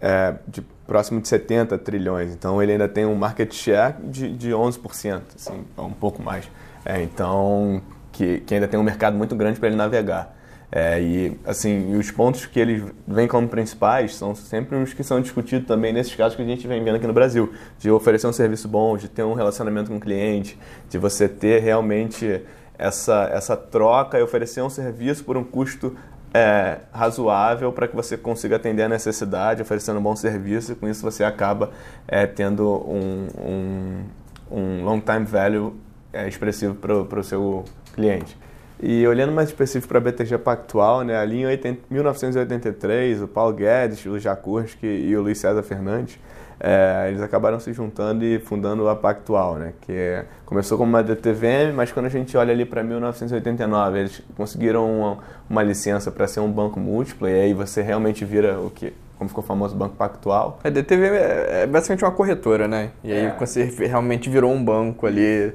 é, 0.00 0.34
de 0.48 0.64
próximo 0.86 1.20
de 1.20 1.28
70 1.28 1.76
trilhões. 1.78 2.32
Então 2.32 2.62
ele 2.62 2.72
ainda 2.72 2.88
tem 2.88 3.04
um 3.04 3.14
market 3.14 3.52
share 3.52 3.94
de, 4.04 4.32
de 4.32 4.50
11%, 4.50 5.20
assim, 5.34 5.64
um 5.76 5.92
pouco 5.92 6.22
mais. 6.22 6.48
É, 6.84 7.02
então, 7.02 7.82
que, 8.12 8.40
que 8.40 8.54
ainda 8.54 8.68
tem 8.68 8.78
um 8.78 8.82
mercado 8.82 9.16
muito 9.16 9.34
grande 9.34 9.58
para 9.58 9.68
ele 9.68 9.76
navegar. 9.76 10.34
É, 10.70 11.00
e 11.00 11.38
assim, 11.44 11.96
os 11.96 12.10
pontos 12.10 12.44
que 12.44 12.58
eles 12.58 12.82
vêm 13.06 13.28
como 13.28 13.48
principais 13.48 14.14
são 14.16 14.34
sempre 14.34 14.76
os 14.76 14.92
que 14.92 15.04
são 15.04 15.20
discutidos 15.20 15.66
também 15.66 15.92
nesses 15.92 16.14
casos 16.14 16.36
que 16.36 16.42
a 16.42 16.44
gente 16.44 16.66
vem 16.66 16.82
vendo 16.82 16.96
aqui 16.96 17.06
no 17.06 17.12
Brasil, 17.12 17.52
de 17.78 17.90
oferecer 17.90 18.26
um 18.26 18.32
serviço 18.32 18.66
bom, 18.66 18.96
de 18.96 19.08
ter 19.08 19.22
um 19.22 19.34
relacionamento 19.34 19.90
com 19.90 19.96
o 19.96 20.00
cliente, 20.00 20.58
de 20.88 20.98
você 20.98 21.28
ter 21.28 21.62
realmente 21.62 22.42
essa, 22.78 23.30
essa 23.32 23.56
troca 23.56 24.18
e 24.18 24.22
oferecer 24.22 24.60
um 24.62 24.68
serviço 24.68 25.24
por 25.24 25.36
um 25.36 25.44
custo 25.44 25.96
é, 26.32 26.78
razoável 26.92 27.72
para 27.72 27.88
que 27.88 27.96
você 27.96 28.16
consiga 28.16 28.56
atender 28.56 28.82
a 28.82 28.88
necessidade, 28.88 29.62
oferecendo 29.62 29.98
um 29.98 30.02
bom 30.02 30.16
serviço, 30.16 30.72
e 30.72 30.74
com 30.74 30.88
isso 30.88 31.02
você 31.02 31.24
acaba 31.24 31.70
é, 32.06 32.26
tendo 32.26 32.68
um, 32.68 33.28
um, 33.38 34.04
um 34.50 34.84
long 34.84 35.00
time 35.00 35.24
value 35.24 35.74
é, 36.12 36.28
expressivo 36.28 36.74
para 36.74 37.20
o 37.20 37.24
seu 37.24 37.64
cliente. 37.94 38.36
E 38.80 39.06
olhando 39.06 39.32
mais 39.32 39.48
específico 39.48 39.88
para 39.88 39.98
a 39.98 40.00
BTG 40.00 40.38
Pactual, 40.38 41.02
né, 41.02 41.16
ali 41.16 41.38
em 41.38 41.46
80, 41.46 41.80
1983, 41.88 43.22
o 43.22 43.28
Paulo 43.28 43.54
Guedes, 43.54 44.04
o 44.04 44.18
Jakurski 44.18 44.86
e 44.86 45.16
o 45.16 45.22
Luiz 45.22 45.38
César 45.38 45.62
Fernandes, 45.62 46.18
é, 46.60 47.06
eles 47.08 47.22
acabaram 47.22 47.58
se 47.58 47.72
juntando 47.72 48.24
e 48.24 48.38
fundando 48.38 48.86
a 48.88 48.94
Pactual, 48.94 49.56
né, 49.56 49.72
que 49.80 49.92
é, 49.92 50.26
começou 50.44 50.76
como 50.76 50.90
uma 50.90 51.02
DTVM, 51.02 51.72
mas 51.74 51.90
quando 51.90 52.06
a 52.06 52.10
gente 52.10 52.36
olha 52.36 52.52
ali 52.52 52.66
para 52.66 52.82
1989, 52.82 53.98
eles 53.98 54.22
conseguiram 54.36 55.00
uma, 55.00 55.18
uma 55.48 55.62
licença 55.62 56.10
para 56.10 56.26
ser 56.26 56.40
um 56.40 56.50
banco 56.50 56.78
múltiplo, 56.78 57.28
e 57.28 57.32
aí 57.32 57.54
você 57.54 57.80
realmente 57.80 58.24
vira 58.24 58.60
o 58.60 58.70
que 58.70 58.92
como 59.18 59.28
ficou 59.28 59.42
famoso 59.42 59.74
o 59.74 59.78
Banco 59.78 59.96
Pactual. 59.96 60.58
A 60.62 60.68
DTV 60.68 61.06
é, 61.06 61.62
é 61.62 61.66
basicamente 61.66 62.04
uma 62.04 62.10
corretora, 62.10 62.68
né? 62.68 62.90
E 63.02 63.10
aí 63.10 63.24
é. 63.24 63.36
você 63.38 63.64
realmente 63.64 64.28
virou 64.28 64.52
um 64.52 64.62
banco 64.62 65.06
ali 65.06 65.54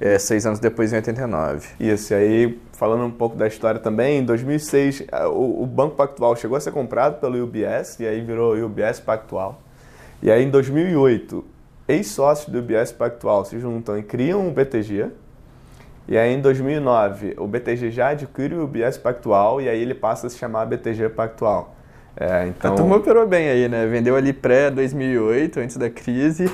é, 0.00 0.18
seis 0.18 0.46
anos 0.46 0.60
depois, 0.60 0.92
em 0.92 0.96
89. 0.96 1.68
Isso, 1.80 2.12
e 2.12 2.16
aí, 2.16 2.60
falando 2.72 3.04
um 3.04 3.10
pouco 3.10 3.36
da 3.36 3.46
história 3.46 3.80
também, 3.80 4.18
em 4.18 4.24
2006, 4.24 5.04
o, 5.32 5.62
o 5.62 5.66
Banco 5.66 5.96
Pactual 5.96 6.36
chegou 6.36 6.56
a 6.56 6.60
ser 6.60 6.70
comprado 6.70 7.20
pelo 7.20 7.42
UBS, 7.42 7.98
e 8.00 8.06
aí 8.06 8.20
virou 8.20 8.54
UBS 8.56 9.00
Pactual. 9.00 9.60
E 10.22 10.30
aí, 10.30 10.44
em 10.44 10.50
2008, 10.50 11.44
ex-sócios 11.88 12.48
do 12.48 12.60
UBS 12.60 12.92
Pactual 12.92 13.44
se 13.44 13.58
juntam 13.58 13.98
e 13.98 14.02
criam 14.02 14.46
um 14.46 14.52
BTG. 14.52 15.08
E 16.06 16.16
aí, 16.16 16.32
em 16.32 16.40
2009, 16.40 17.34
o 17.36 17.46
BTG 17.46 17.90
já 17.90 18.08
adquire 18.10 18.54
o 18.54 18.64
UBS 18.64 18.96
Pactual, 18.98 19.60
e 19.60 19.68
aí 19.68 19.80
ele 19.80 19.94
passa 19.94 20.28
a 20.28 20.30
se 20.30 20.38
chamar 20.38 20.64
BTG 20.66 21.08
Pactual. 21.10 21.74
É, 22.16 22.46
então... 22.46 22.72
A 22.72 22.76
turma 22.76 22.96
operou 22.96 23.26
bem 23.26 23.48
aí, 23.48 23.68
né? 23.68 23.86
Vendeu 23.86 24.16
ali 24.16 24.32
pré-2008, 24.32 25.56
antes 25.58 25.76
da 25.76 25.90
crise, 25.90 26.50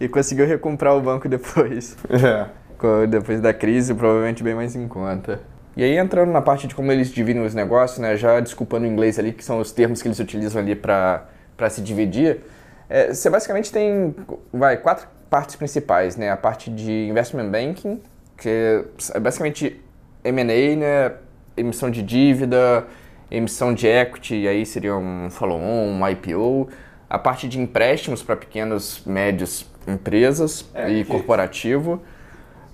e 0.00 0.08
conseguiu 0.08 0.46
recomprar 0.46 0.94
o 0.94 1.00
banco 1.00 1.26
depois. 1.26 1.96
É 2.10 2.61
depois 3.08 3.40
da 3.40 3.52
crise, 3.52 3.94
provavelmente 3.94 4.42
bem 4.42 4.54
mais 4.54 4.76
em 4.76 4.86
conta. 4.88 5.40
E 5.76 5.82
aí 5.82 5.96
entrando 5.96 6.30
na 6.30 6.42
parte 6.42 6.66
de 6.66 6.74
como 6.74 6.92
eles 6.92 7.10
dividem 7.10 7.42
os 7.42 7.54
negócios, 7.54 7.98
né, 7.98 8.16
já 8.16 8.40
desculpando 8.40 8.84
o 8.84 8.88
inglês 8.88 9.18
ali, 9.18 9.32
que 9.32 9.42
são 9.42 9.58
os 9.58 9.72
termos 9.72 10.02
que 10.02 10.08
eles 10.08 10.18
utilizam 10.18 10.60
ali 10.60 10.74
para 10.74 11.26
se 11.70 11.80
dividir, 11.80 12.40
é, 12.88 13.12
você 13.12 13.30
basicamente 13.30 13.72
tem 13.72 14.14
vai, 14.52 14.76
quatro 14.76 15.08
partes 15.30 15.56
principais, 15.56 16.14
né? 16.14 16.30
A 16.30 16.36
parte 16.36 16.70
de 16.70 17.08
investment 17.08 17.48
banking, 17.48 18.02
que 18.36 18.84
é 19.14 19.18
basicamente 19.18 19.80
M&A, 20.22 20.76
né? 20.76 21.12
emissão 21.56 21.90
de 21.90 22.02
dívida, 22.02 22.86
emissão 23.30 23.72
de 23.72 23.86
equity, 23.86 24.34
e 24.42 24.48
aí 24.48 24.66
seria 24.66 24.94
um 24.94 25.30
follow-on, 25.30 25.88
um 25.88 26.08
IPO. 26.08 26.68
A 27.08 27.18
parte 27.18 27.48
de 27.48 27.58
empréstimos 27.58 28.22
para 28.22 28.36
pequenos, 28.36 29.02
médios 29.06 29.66
empresas 29.86 30.68
é, 30.74 30.90
e 30.90 31.04
que... 31.04 31.10
corporativo. 31.10 32.02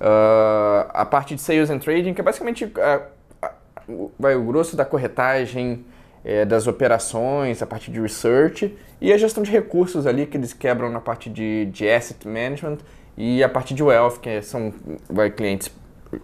Uh, 0.00 0.88
a 0.90 1.04
parte 1.04 1.34
de 1.34 1.40
Sales 1.40 1.70
and 1.70 1.78
Trading, 1.78 2.14
que 2.14 2.20
é 2.20 2.24
basicamente 2.24 2.64
uh, 2.64 4.10
vai, 4.18 4.36
o 4.36 4.44
grosso 4.44 4.76
da 4.76 4.84
corretagem, 4.84 5.84
é, 6.24 6.44
das 6.44 6.66
operações, 6.66 7.62
a 7.62 7.66
parte 7.66 7.90
de 7.90 8.00
research 8.00 8.76
e 9.00 9.12
a 9.12 9.18
gestão 9.18 9.42
de 9.42 9.50
recursos 9.50 10.06
ali, 10.06 10.26
que 10.26 10.36
eles 10.36 10.52
quebram 10.52 10.90
na 10.90 11.00
parte 11.00 11.30
de, 11.30 11.66
de 11.66 11.88
asset 11.88 12.26
management 12.26 12.78
e 13.16 13.42
a 13.42 13.48
parte 13.48 13.74
de 13.74 13.82
wealth, 13.82 14.18
que 14.20 14.42
são 14.42 14.72
vai, 15.08 15.30
clientes, 15.30 15.70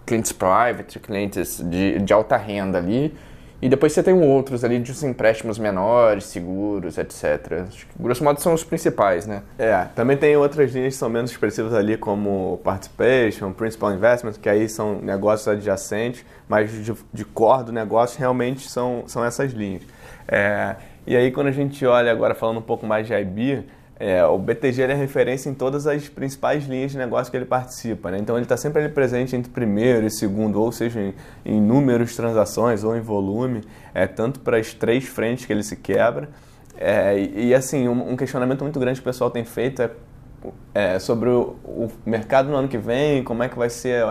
clientes 0.04 0.32
private, 0.32 0.98
clientes 0.98 1.62
de, 1.64 1.98
de 2.00 2.12
alta 2.12 2.36
renda 2.36 2.78
ali. 2.78 3.14
E 3.64 3.68
depois 3.70 3.94
você 3.94 4.02
tem 4.02 4.12
outros 4.12 4.62
ali 4.62 4.78
de 4.78 5.06
empréstimos 5.06 5.58
menores, 5.58 6.24
seguros, 6.24 6.98
etc. 6.98 7.64
Acho 7.66 7.86
que, 7.86 7.94
grosso 7.98 8.22
modo 8.22 8.38
são 8.38 8.52
os 8.52 8.62
principais, 8.62 9.26
né? 9.26 9.42
É, 9.58 9.86
também 9.94 10.18
tem 10.18 10.36
outras 10.36 10.74
linhas 10.74 10.92
que 10.92 10.98
são 10.98 11.08
menos 11.08 11.30
expressivas 11.30 11.72
ali, 11.72 11.96
como 11.96 12.60
Participation, 12.62 13.52
Principal 13.52 13.94
Investment, 13.94 14.34
que 14.34 14.50
aí 14.50 14.68
são 14.68 15.00
negócios 15.00 15.48
adjacentes, 15.48 16.26
mas 16.46 16.70
de, 16.72 16.92
de 17.10 17.24
core 17.24 17.64
do 17.64 17.72
negócio 17.72 18.18
realmente 18.18 18.68
são, 18.68 19.04
são 19.06 19.24
essas 19.24 19.52
linhas. 19.52 19.80
É, 20.28 20.76
e 21.06 21.16
aí 21.16 21.30
quando 21.30 21.46
a 21.46 21.52
gente 21.52 21.86
olha 21.86 22.12
agora 22.12 22.34
falando 22.34 22.58
um 22.58 22.62
pouco 22.62 22.84
mais 22.84 23.06
de 23.06 23.14
IB, 23.14 23.64
é, 23.98 24.24
o 24.24 24.36
BTG 24.38 24.82
é 24.82 24.94
referência 24.94 25.48
em 25.48 25.54
todas 25.54 25.86
as 25.86 26.08
principais 26.08 26.64
linhas 26.66 26.90
de 26.90 26.98
negócio 26.98 27.30
que 27.30 27.36
ele 27.36 27.44
participa. 27.44 28.10
Né? 28.10 28.18
Então 28.18 28.36
ele 28.36 28.44
está 28.44 28.56
sempre 28.56 28.82
ali 28.82 28.92
presente 28.92 29.36
entre 29.36 29.50
primeiro 29.50 30.06
e 30.06 30.10
segundo, 30.10 30.60
ou 30.60 30.72
seja, 30.72 31.00
em, 31.00 31.14
em 31.44 31.60
números 31.60 32.16
transações 32.16 32.82
ou 32.82 32.96
em 32.96 33.00
volume, 33.00 33.62
é, 33.94 34.06
tanto 34.06 34.40
para 34.40 34.56
as 34.56 34.74
três 34.74 35.04
frentes 35.04 35.46
que 35.46 35.52
ele 35.52 35.62
se 35.62 35.76
quebra. 35.76 36.28
É, 36.76 37.16
e, 37.16 37.48
e, 37.48 37.54
assim, 37.54 37.88
um, 37.88 38.12
um, 38.12 38.16
questionamento 38.16 38.62
muito 38.62 38.80
grande 38.80 39.00
que 39.00 39.06
o 39.06 39.10
pessoal 39.10 39.30
tem 39.30 39.44
feito 39.44 39.80
é, 39.80 39.90
é 40.74 40.98
sobre 40.98 41.28
o, 41.28 41.56
o 41.64 41.90
mercado 42.04 42.48
no 42.48 42.56
ano 42.56 42.66
que 42.66 42.78
vem, 42.78 43.22
como 43.22 43.44
é 43.44 43.48
que 43.48 43.56
vai 43.56 43.70
ser 43.70 44.04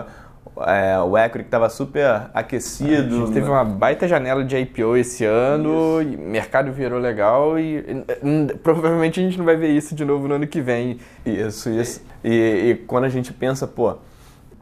é, 0.66 0.98
o 0.98 1.16
equity 1.18 1.44
que 1.44 1.48
estava 1.48 1.68
super 1.68 2.28
aquecido. 2.32 3.16
A 3.16 3.18
gente 3.20 3.32
teve 3.32 3.48
uma 3.48 3.64
baita 3.64 4.06
janela 4.06 4.44
de 4.44 4.56
IPO 4.56 4.96
esse 4.96 5.24
ano, 5.24 6.00
e 6.02 6.16
o 6.16 6.20
mercado 6.20 6.72
virou 6.72 6.98
legal 6.98 7.58
e, 7.58 7.78
e, 7.78 8.54
provavelmente 8.62 9.20
a 9.20 9.22
gente 9.22 9.36
não 9.38 9.44
vai 9.44 9.56
ver 9.56 9.70
isso 9.70 9.94
de 9.94 10.04
novo 10.04 10.28
no 10.28 10.34
ano 10.34 10.46
que 10.46 10.60
vem. 10.60 10.98
Isso, 11.24 11.70
isso. 11.70 12.02
E, 12.22 12.70
e 12.70 12.74
quando 12.86 13.04
a 13.04 13.08
gente 13.08 13.32
pensa, 13.32 13.66
pô, 13.66 13.96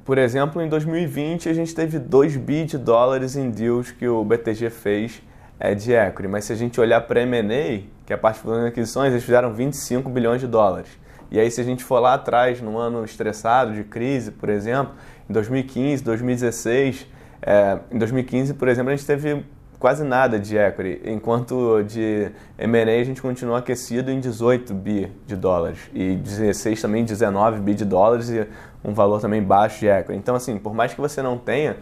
por 0.05 0.19
exemplo, 0.19 0.61
em 0.63 0.69
2020 0.69 1.49
a 1.49 1.55
gente 1.55 1.75
teve 1.75 1.99
2 1.99 2.37
bi 2.37 2.65
de 2.65 2.79
dólares 2.79 3.37
em 3.37 3.51
deals 3.51 3.91
que 3.91 4.09
o 4.09 4.25
BTG 4.25 4.71
fez 4.71 5.23
é, 5.61 5.75
de 5.75 5.93
equity, 5.93 6.29
mas 6.29 6.45
se 6.45 6.53
a 6.53 6.57
gente 6.57 6.81
olhar 6.81 7.03
para 7.03 7.23
M&A, 7.23 7.83
que 8.05 8.13
é 8.13 8.15
a 8.15 8.19
parte 8.19 8.43
de 8.43 8.67
aquisições, 8.67 9.13
eles 9.13 9.23
fizeram 9.23 9.53
25 9.53 10.09
bilhões 10.11 10.41
de 10.41 10.47
dólares. 10.47 10.89
E 11.33 11.41
aí 11.41 11.51
se 11.51 11.63
a 11.63 11.65
gente 11.65 11.83
for 11.83 11.99
lá 11.99 12.13
atrás, 12.13 12.61
num 12.61 12.77
ano 12.77 13.03
estressado 13.07 13.73
de 13.73 13.85
crise, 13.85 14.31
por 14.31 14.51
exemplo, 14.51 14.93
em 15.29 15.33
2015, 15.33 16.05
2016, 16.05 17.07
é, 17.41 17.79
em 17.91 17.97
2015, 17.97 18.53
por 18.53 18.69
exemplo, 18.69 18.93
a 18.93 18.95
gente 18.95 19.07
teve 19.07 19.43
quase 19.79 20.05
nada 20.05 20.39
de 20.39 20.59
equity, 20.59 21.11
enquanto 21.11 21.83
de 21.85 22.31
M&A 22.59 23.01
a 23.01 23.05
gente 23.05 23.23
continuou 23.23 23.57
aquecido 23.57 24.11
em 24.11 24.21
18 24.21 24.75
bi 24.75 25.11
de 25.27 25.35
dólares 25.35 25.79
e 25.95 26.17
16 26.17 26.83
também 26.83 27.03
19 27.03 27.61
bi 27.61 27.75
de 27.75 27.87
dólares 27.87 28.29
e 28.29 28.47
um 28.85 28.93
valor 28.93 29.19
também 29.19 29.43
baixo 29.43 29.81
de 29.81 29.87
equity. 29.89 30.19
Então 30.19 30.35
assim, 30.35 30.59
por 30.59 30.75
mais 30.75 30.93
que 30.93 31.01
você 31.01 31.23
não 31.23 31.39
tenha 31.39 31.79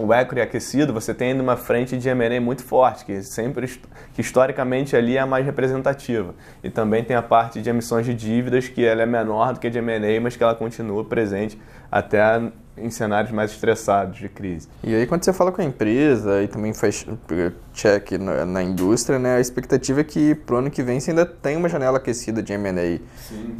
o 0.00 0.12
equity 0.12 0.40
aquecido, 0.40 0.92
você 0.92 1.14
tem 1.14 1.30
ainda 1.30 1.42
uma 1.42 1.56
frente 1.56 1.96
de 1.96 2.08
M&A 2.08 2.40
muito 2.40 2.64
forte, 2.64 3.04
que 3.04 3.22
sempre 3.22 3.68
que 4.12 4.20
historicamente 4.20 4.96
ali 4.96 5.16
é 5.16 5.20
a 5.20 5.26
mais 5.26 5.46
representativa. 5.46 6.34
E 6.64 6.70
também 6.70 7.04
tem 7.04 7.14
a 7.14 7.22
parte 7.22 7.62
de 7.62 7.70
emissões 7.70 8.04
de 8.04 8.14
dívidas, 8.14 8.68
que 8.68 8.84
ela 8.84 9.02
é 9.02 9.06
menor 9.06 9.52
do 9.52 9.60
que 9.60 9.68
a 9.68 9.70
de 9.70 9.78
M&A, 9.78 10.20
mas 10.20 10.36
que 10.36 10.42
ela 10.42 10.54
continua 10.54 11.04
presente 11.04 11.60
até 11.90 12.20
em 12.76 12.90
cenários 12.90 13.32
mais 13.32 13.52
estressados 13.52 14.18
de 14.18 14.28
crise. 14.28 14.68
E 14.82 14.94
aí 14.94 15.06
quando 15.06 15.24
você 15.24 15.32
fala 15.32 15.50
com 15.50 15.62
a 15.62 15.64
empresa 15.64 16.42
e 16.42 16.48
também 16.48 16.74
faz 16.74 17.06
check 17.72 18.12
na, 18.12 18.44
na 18.44 18.62
indústria, 18.62 19.18
né, 19.18 19.36
a 19.36 19.40
expectativa 19.40 20.00
é 20.00 20.04
que 20.04 20.34
pro 20.34 20.56
ano 20.56 20.70
que 20.70 20.82
vem 20.82 21.00
você 21.00 21.10
ainda 21.10 21.24
tem 21.24 21.56
uma 21.56 21.68
janela 21.68 21.96
aquecida 21.98 22.42
de 22.42 22.52
M&A. 22.52 23.00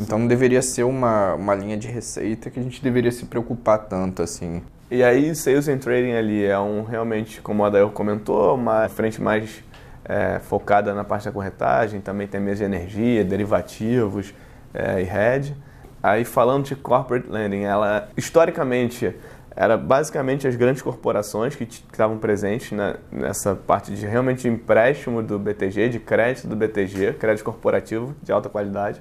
Então 0.01 0.19
não 0.19 0.27
deveria 0.27 0.61
ser 0.61 0.83
uma, 0.83 1.35
uma 1.35 1.55
linha 1.55 1.77
de 1.77 1.89
receita 1.89 2.51
que 2.51 2.61
a 2.61 2.63
gente 2.63 2.83
deveria 2.83 3.13
se 3.13 3.25
preocupar 3.25 3.79
tanto 3.87 4.23
assim. 4.23 4.63
E 4.89 5.03
aí, 5.03 5.35
Sales 5.35 5.67
and 5.67 5.79
Trading 5.79 6.13
ali 6.13 6.45
é 6.45 6.57
um 6.59 6.85
realmente, 6.85 7.41
como 7.41 7.65
o 7.65 7.67
Adair 7.67 7.89
comentou, 7.89 8.55
uma 8.55 8.89
frente 8.89 9.21
mais 9.21 9.65
é, 10.05 10.39
focada 10.39 10.95
na 10.95 11.03
parte 11.03 11.25
da 11.25 11.33
corretagem, 11.33 12.01
também 12.01 12.29
tem 12.29 12.41
mesa 12.41 12.59
de 12.59 12.65
energia, 12.65 13.25
derivativos 13.25 14.33
é, 14.73 15.03
e 15.03 15.09
hedge. 15.09 15.57
Aí 16.01 16.25
falando 16.25 16.67
de 16.67 16.77
corporate 16.77 17.29
lending, 17.29 17.65
ela 17.65 18.09
historicamente 18.17 19.13
era 19.57 19.77
basicamente 19.77 20.47
as 20.47 20.55
grandes 20.55 20.83
corporações 20.83 21.57
que 21.57 21.65
estavam 21.65 22.19
presentes 22.19 22.71
na, 22.71 22.95
nessa 23.11 23.57
parte 23.57 23.91
de 23.91 24.07
realmente 24.07 24.47
empréstimo 24.47 25.21
do 25.21 25.37
BTG, 25.37 25.89
de 25.89 25.99
crédito 25.99 26.47
do 26.47 26.55
BTG, 26.55 27.15
crédito 27.15 27.45
corporativo 27.45 28.15
de 28.23 28.31
alta 28.31 28.49
qualidade. 28.49 29.01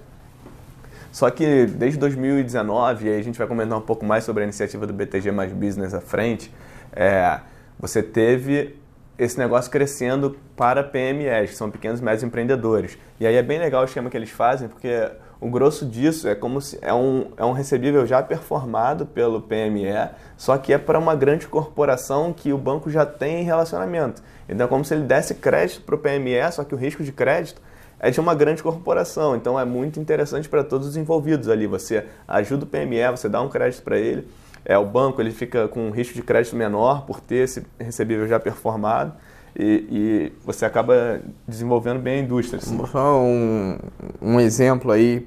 Só 1.16 1.30
que 1.30 1.66
desde 1.66 1.98
2019, 1.98 3.06
e 3.06 3.10
aí 3.10 3.18
a 3.18 3.24
gente 3.24 3.38
vai 3.38 3.48
comentar 3.48 3.78
um 3.78 3.82
pouco 3.82 4.06
mais 4.06 4.26
sobre 4.26 4.42
a 4.42 4.44
iniciativa 4.44 4.86
do 4.86 4.92
BTG 4.92 5.32
mais 5.32 5.50
Business 5.54 5.94
à 5.94 6.02
frente, 6.02 6.54
é, 6.92 7.40
você 7.80 8.04
teve 8.04 8.76
esse 9.18 9.38
negócio 9.38 9.72
crescendo 9.72 10.36
para 10.58 10.84
PMEs, 10.84 11.52
que 11.52 11.56
são 11.56 11.72
pequenos 11.72 12.02
e 12.02 12.04
médios 12.04 12.22
empreendedores. 12.22 12.98
E 13.18 13.26
aí 13.26 13.34
é 13.34 13.42
bem 13.42 13.60
legal 13.60 13.84
o 13.84 13.86
esquema 13.86 14.10
que 14.10 14.18
eles 14.18 14.30
fazem, 14.30 14.68
porque 14.68 15.10
o 15.40 15.50
grosso 15.50 15.86
disso 15.86 16.28
é 16.28 16.36
como 16.36 16.60
se 16.60 16.78
é 16.82 16.94
um, 16.94 17.32
é 17.38 17.46
um 17.46 17.54
recebível 17.54 18.06
já 18.06 18.22
performado 18.22 19.06
pelo 19.06 19.40
PME, 19.40 20.10
só 20.36 20.58
que 20.58 20.74
é 20.74 20.78
para 20.78 21.00
uma 21.00 21.16
grande 21.16 21.48
corporação 21.48 22.34
que 22.34 22.52
o 22.52 22.58
banco 22.58 22.90
já 22.90 23.06
tem 23.06 23.42
relacionamento. 23.42 24.22
Então 24.50 24.66
é 24.66 24.68
como 24.68 24.84
se 24.84 24.94
ele 24.94 25.04
desse 25.04 25.36
crédito 25.36 25.82
para 25.84 25.96
o 25.96 25.98
PME, 25.98 26.52
só 26.52 26.66
que 26.66 26.76
o 26.76 26.78
risco 26.78 27.06
de 27.06 27.14
crédito 27.14 27.62
é 28.00 28.10
de 28.10 28.20
uma 28.20 28.36
grande 28.36 28.62
corporação. 28.62 29.36
Então 29.36 29.60
é 29.60 29.66
muito 29.66 30.00
interessante 30.00 30.48
para 30.50 30.64
todos 30.64 30.88
os 30.88 30.98
envolvidos 30.98 31.50
ali. 31.50 31.68
Você 31.68 32.06
ajuda 32.28 32.66
o 32.66 32.68
PME, 32.68 33.12
você 33.12 33.30
dá 33.30 33.42
um 33.42 33.50
crédito 33.50 33.84
para 33.84 33.98
ele. 33.98 34.28
É, 34.64 34.78
o 34.78 34.86
banco 34.86 35.22
ele 35.22 35.32
fica 35.32 35.68
com 35.68 35.88
um 35.88 35.92
risco 35.92 36.16
de 36.16 36.24
crédito 36.24 36.56
menor 36.56 37.06
por 37.06 37.20
ter 37.20 37.44
esse 37.44 37.66
recebível 37.80 38.28
já 38.28 38.40
performado. 38.40 39.14
E, 39.58 39.88
e, 39.90 40.34
você 40.44 40.66
acaba 40.66 41.22
desenvolvendo 41.48 42.00
bem 42.00 42.20
a 42.20 42.24
indústria. 42.24 42.60
Assim. 42.60 42.78
Só 42.88 43.22
um, 43.22 43.78
um, 44.22 44.40
exemplo 44.40 44.92
aí 44.92 45.26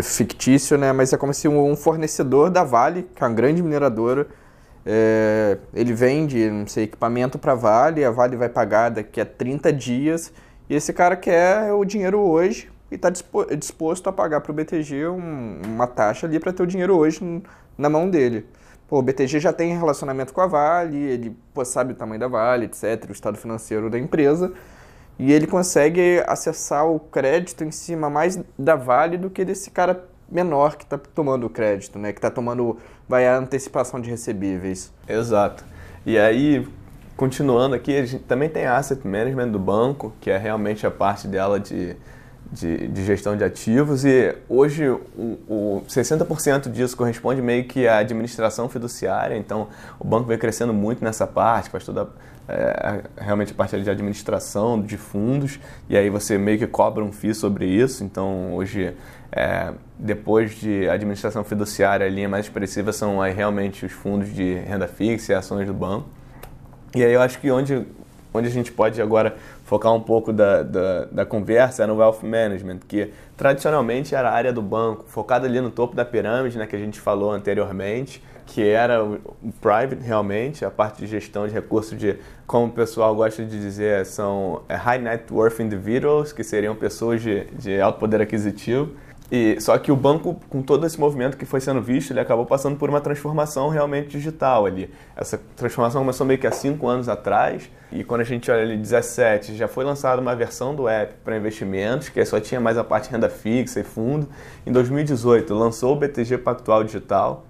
fictício, 0.00 0.78
né? 0.78 0.90
Mas 0.92 1.12
é 1.12 1.18
como 1.18 1.34
se 1.34 1.46
um 1.48 1.76
fornecedor 1.76 2.48
da 2.48 2.64
Vale, 2.64 3.02
que 3.14 3.22
é 3.22 3.26
uma 3.26 3.34
grande 3.34 3.62
mineradora, 3.62 4.26
é, 4.86 5.58
ele 5.74 5.92
vende, 5.92 6.48
não 6.50 6.66
sei, 6.66 6.84
equipamento 6.84 7.38
para 7.38 7.52
a 7.52 7.54
Vale, 7.54 8.04
a 8.04 8.10
Vale 8.10 8.36
vai 8.36 8.48
pagar 8.48 8.88
daqui 8.88 9.20
a 9.20 9.26
30 9.26 9.70
dias, 9.70 10.32
e 10.68 10.74
esse 10.74 10.92
cara 10.92 11.16
quer 11.16 11.72
o 11.72 11.84
dinheiro 11.84 12.18
hoje 12.18 12.70
e 12.90 12.94
está 12.94 13.10
disposto 13.56 14.08
a 14.08 14.12
pagar 14.12 14.40
para 14.40 14.52
o 14.52 14.54
BTG 14.54 15.06
um, 15.08 15.62
uma 15.66 15.86
taxa 15.86 16.26
ali 16.26 16.38
para 16.38 16.52
ter 16.52 16.62
o 16.62 16.66
dinheiro 16.66 16.96
hoje 16.96 17.42
na 17.76 17.88
mão 17.88 18.08
dele. 18.08 18.46
Pô, 18.88 18.98
o 18.98 19.02
BTG 19.02 19.40
já 19.40 19.52
tem 19.52 19.76
relacionamento 19.76 20.34
com 20.34 20.40
a 20.42 20.46
Vale, 20.46 20.98
ele 20.98 21.36
pô, 21.54 21.64
sabe 21.64 21.92
o 21.92 21.96
tamanho 21.96 22.20
da 22.20 22.28
Vale, 22.28 22.66
etc., 22.66 23.06
o 23.08 23.12
estado 23.12 23.38
financeiro 23.38 23.88
da 23.88 23.98
empresa, 23.98 24.52
e 25.18 25.32
ele 25.32 25.46
consegue 25.46 26.22
acessar 26.26 26.86
o 26.86 27.00
crédito 27.00 27.64
em 27.64 27.70
cima 27.70 28.10
mais 28.10 28.38
da 28.58 28.76
Vale 28.76 29.16
do 29.16 29.30
que 29.30 29.44
desse 29.44 29.70
cara 29.70 30.04
menor 30.30 30.76
que 30.76 30.84
está 30.84 30.98
tomando 30.98 31.46
o 31.46 31.50
crédito, 31.50 31.98
né? 31.98 32.12
Que 32.12 32.18
está 32.18 32.30
tomando 32.30 32.78
vai 33.08 33.26
a 33.26 33.36
antecipação 33.36 34.00
de 34.00 34.10
recebíveis. 34.10 34.92
Exato. 35.08 35.64
E 36.04 36.18
aí, 36.18 36.66
continuando 37.16 37.74
aqui, 37.74 37.96
a 37.96 38.04
gente 38.04 38.24
também 38.24 38.48
tem 38.48 38.66
asset 38.66 39.06
management 39.06 39.48
do 39.48 39.58
banco, 39.58 40.12
que 40.20 40.30
é 40.30 40.36
realmente 40.36 40.86
a 40.86 40.90
parte 40.90 41.26
dela 41.28 41.58
de 41.58 41.96
de, 42.52 42.86
de, 42.88 43.04
gestão 43.04 43.36
de 43.36 43.42
ativos. 43.42 44.04
E 44.04 44.36
hoje 44.48 44.86
o, 44.86 45.00
o 45.48 45.82
60% 45.88 46.70
disso 46.70 46.96
corresponde 46.96 47.40
meio 47.40 47.64
que 47.64 47.88
à 47.88 47.98
administração 47.98 48.68
fiduciária, 48.68 49.36
então 49.36 49.68
o 49.98 50.06
banco 50.06 50.26
vem 50.26 50.36
crescendo 50.36 50.74
muito 50.74 51.02
nessa 51.02 51.26
parte, 51.26 51.70
faz 51.70 51.84
toda 51.84 52.10
é, 52.46 53.02
realmente 53.16 53.52
a 53.52 53.54
parte 53.54 53.80
de 53.80 53.90
administração 53.90 54.80
de 54.80 54.98
fundos. 54.98 55.58
E 55.88 55.96
aí 55.96 56.10
você 56.10 56.36
meio 56.36 56.58
que 56.58 56.66
cobra 56.66 57.02
um 57.02 57.10
FII 57.10 57.34
sobre 57.34 57.66
isso, 57.66 58.04
então 58.04 58.52
hoje 58.54 58.94
é, 59.30 59.72
depois 59.98 60.54
de 60.54 60.88
administração 60.90 61.42
fiduciária 61.42 62.06
a 62.06 62.10
linha 62.10 62.28
mais 62.28 62.44
expressiva 62.44 62.92
são 62.92 63.22
aí 63.22 63.32
realmente 63.32 63.86
os 63.86 63.92
fundos 63.92 64.32
de 64.32 64.54
renda 64.54 64.86
fixa 64.86 65.32
e 65.32 65.34
ações 65.34 65.66
do 65.66 65.72
banco. 65.72 66.06
E 66.94 67.04
aí 67.04 67.12
eu 67.12 67.22
acho 67.22 67.38
que 67.40 67.50
onde 67.50 67.86
onde 68.34 68.48
a 68.48 68.50
gente 68.50 68.72
pode 68.72 69.00
agora 69.00 69.36
focar 69.64 69.92
um 69.92 70.00
pouco 70.00 70.32
da, 70.32 70.62
da, 70.62 71.04
da, 71.06 71.26
conversa 71.26 71.84
é 71.84 71.86
no 71.86 71.96
Wealth 71.96 72.22
Management, 72.22 72.80
que 72.88 73.12
tradicionalmente 73.36 74.14
era 74.14 74.30
a 74.30 74.32
área 74.32 74.52
do 74.52 74.62
banco, 74.62 75.04
focada 75.06 75.46
ali 75.46 75.60
no 75.60 75.70
topo 75.70 75.94
da 75.94 76.04
pirâmide, 76.04 76.58
né, 76.58 76.66
que 76.66 76.76
a 76.76 76.78
gente 76.78 77.00
falou 77.00 77.30
anteriormente, 77.30 78.22
que 78.46 78.66
era 78.66 79.04
o, 79.04 79.18
private 79.60 80.02
realmente, 80.02 80.64
a 80.64 80.70
parte 80.70 80.98
de 80.98 81.06
gestão 81.06 81.46
de 81.46 81.54
recursos 81.54 81.98
de, 81.98 82.16
como 82.46 82.66
o 82.66 82.70
pessoal 82.70 83.14
gosta 83.14 83.44
de 83.44 83.60
dizer, 83.60 84.04
são 84.06 84.62
é, 84.68 84.74
high 84.74 84.98
net 84.98 85.32
worth 85.32 85.60
individuals, 85.60 86.32
que 86.32 86.42
seriam 86.42 86.74
pessoas 86.74 87.22
de, 87.22 87.44
de 87.52 87.80
alto 87.80 87.98
poder 87.98 88.20
aquisitivo, 88.20 88.94
e, 89.34 89.58
só 89.62 89.78
que 89.78 89.90
o 89.90 89.96
banco, 89.96 90.38
com 90.50 90.60
todo 90.60 90.84
esse 90.84 91.00
movimento 91.00 91.38
que 91.38 91.46
foi 91.46 91.58
sendo 91.58 91.80
visto, 91.80 92.10
ele 92.10 92.20
acabou 92.20 92.44
passando 92.44 92.76
por 92.76 92.90
uma 92.90 93.00
transformação 93.00 93.70
realmente 93.70 94.10
digital 94.10 94.66
ali. 94.66 94.92
Essa 95.16 95.40
transformação 95.56 96.02
começou 96.02 96.26
meio 96.26 96.38
que 96.38 96.46
há 96.46 96.52
cinco 96.52 96.86
anos 96.86 97.08
atrás, 97.08 97.70
e 97.90 98.04
quando 98.04 98.20
a 98.20 98.24
gente 98.24 98.50
olha 98.50 98.60
ali 98.60 98.76
17, 98.76 99.56
já 99.56 99.66
foi 99.66 99.86
lançada 99.86 100.20
uma 100.20 100.36
versão 100.36 100.74
do 100.74 100.86
app 100.86 101.14
para 101.24 101.34
investimentos, 101.34 102.10
que 102.10 102.22
só 102.26 102.38
tinha 102.40 102.60
mais 102.60 102.76
a 102.76 102.84
parte 102.84 103.10
renda 103.10 103.30
fixa 103.30 103.80
e 103.80 103.82
fundo. 103.82 104.28
Em 104.66 104.70
2018, 104.70 105.54
lançou 105.54 105.94
o 105.94 105.96
BTG 105.96 106.36
Pactual 106.36 106.84
Digital. 106.84 107.46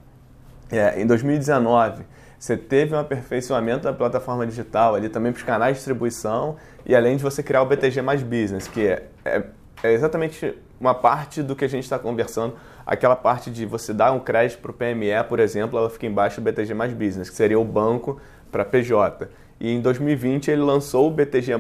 É, 0.71 1.03
em 1.03 1.07
2019, 1.07 2.05
você 2.39 2.57
teve 2.57 2.95
um 2.95 2.99
aperfeiçoamento 3.01 3.83
da 3.83 3.93
plataforma 3.93 4.47
digital 4.47 4.95
ali 4.95 5.09
também 5.09 5.33
para 5.33 5.39
os 5.41 5.45
canais 5.45 5.73
de 5.73 5.79
distribuição 5.79 6.55
e 6.87 6.95
além 6.95 7.17
de 7.17 7.25
você 7.25 7.43
criar 7.43 7.63
o 7.63 7.67
BTG 7.67 8.03
Mais 8.03 8.23
Business, 8.23 8.69
que 8.69 8.87
é, 8.87 9.03
é, 9.25 9.43
é 9.83 9.93
exatamente 9.93 10.55
uma 10.83 10.95
parte 10.95 11.45
do 11.45 11.55
que 11.55 11.65
a 11.65 11.69
gente 11.69 11.85
está 11.85 11.97
conversando, 11.97 12.55
aquela 12.85 13.15
parte 13.15 13.53
de 13.53 13.65
você 13.65 13.95
dar 13.95 14.11
um 14.11 14.19
crédito 14.19 14.61
para 14.61 14.73
o 14.73 14.75
PME, 14.75 15.23
por 15.29 15.39
exemplo, 15.39 15.79
ela 15.79 15.89
fica 15.89 16.07
embaixo 16.07 16.41
do 16.41 16.45
BTG 16.45 16.75
Mais 16.75 16.93
Business, 16.93 17.31
que 17.31 17.37
seria 17.37 17.59
o 17.59 17.65
banco 17.65 18.21
para 18.51 18.65
PJ. 18.65 19.29
E 19.61 19.71
em 19.73 19.81
2020 19.81 20.51
ele 20.51 20.63
lançou 20.63 21.07
o 21.07 21.11
BTG+, 21.11 21.53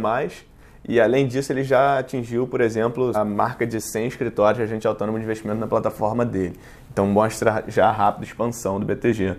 e 0.89 1.01
além 1.01 1.29
disso 1.29 1.53
ele 1.53 1.63
já 1.63 2.01
atingiu, 2.01 2.49
por 2.49 2.61
exemplo, 2.61 3.13
a 3.15 3.25
marca 3.25 3.65
de 3.65 3.81
100 3.81 4.09
escritórios 4.09 4.57
de 4.57 4.65
agente 4.65 4.89
autônomo 4.89 5.17
de 5.19 5.25
investimento 5.25 5.61
na 5.61 5.69
plataforma 5.69 6.27
dele. 6.27 6.59
Então 6.93 7.07
mostra 7.07 7.63
já 7.69 7.87
a 7.87 7.93
rápida 7.93 8.25
expansão 8.25 8.81
do 8.81 8.85
BTG. 8.85 9.37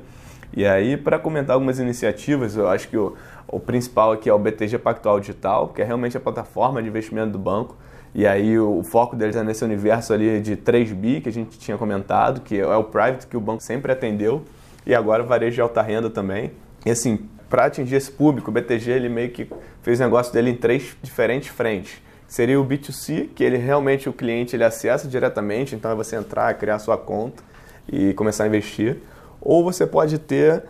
E 0.56 0.66
aí, 0.66 0.96
para 0.96 1.20
comentar 1.20 1.56
algumas 1.56 1.78
iniciativas, 1.78 2.56
eu 2.56 2.70
acho 2.70 2.88
que 2.88 2.96
o, 2.96 3.18
o 3.46 3.60
principal 3.60 4.14
aqui 4.14 4.30
é 4.30 4.34
o 4.34 4.40
BTG 4.40 4.78
Pactual 4.78 5.20
Digital, 5.20 5.68
que 5.70 5.82
é 5.82 5.86
realmente 5.86 6.16
a 6.16 6.22
plataforma 6.22 6.82
de 6.82 6.88
investimento 6.88 7.34
do 7.34 7.40
banco, 7.40 7.76
e 8.16 8.28
aí 8.28 8.60
o 8.60 8.84
foco 8.84 9.16
deles 9.16 9.36
é 9.36 9.44
nesse 9.44 9.64
universo 9.64 10.14
ali 10.14 10.40
de 10.40 10.56
3B 10.56 11.22
que 11.22 11.30
a 11.30 11.32
gente 11.32 11.58
tinha 11.58 11.78
comentado, 11.78 12.42
que 12.42 12.60
é 12.60 12.76
o 12.76 12.84
private 12.84 13.26
que 13.26 13.36
o 13.36 13.42
banco 13.42 13.64
sempre 13.64 13.92
atendeu, 13.92 14.44
e 14.86 14.94
agora 14.94 15.24
o 15.24 15.26
varejo 15.26 15.56
de 15.56 15.62
alta 15.62 15.82
renda 15.82 16.10
também. 16.10 16.52
E 16.86 16.92
assim, 16.92 17.28
para 17.50 17.66
atingir 17.66 17.96
esse 17.96 18.12
público, 18.12 18.52
o 18.52 18.54
BTG 18.54 18.92
ele 18.92 19.10
meio 19.10 19.32
que 19.32 19.50
fez 19.82 20.00
o 20.00 20.04
negócio 20.04 20.32
dele 20.34 20.52
em 20.52 20.56
três 20.56 20.96
diferentes 21.02 21.50
frentes. 21.50 22.02
Seria 22.28 22.60
o 22.60 22.66
B2C, 22.66 23.30
que 23.36 23.44
ele 23.44 23.58
realmente 23.58 24.10
o 24.10 24.14
cliente 24.14 24.56
ele 24.56 24.64
acessa 24.64 25.08
diretamente, 25.08 25.76
então 25.76 25.92
é 25.92 25.96
você 25.96 26.16
entrar, 26.16 26.54
criar 26.56 26.80
sua 26.80 26.98
conta 26.98 27.44
e 27.92 28.14
começar 28.14 28.46
a 28.46 28.48
investir. 28.48 28.98
Ou 29.40 29.64
você 29.64 29.86
pode 29.86 30.18
ter 30.18 30.64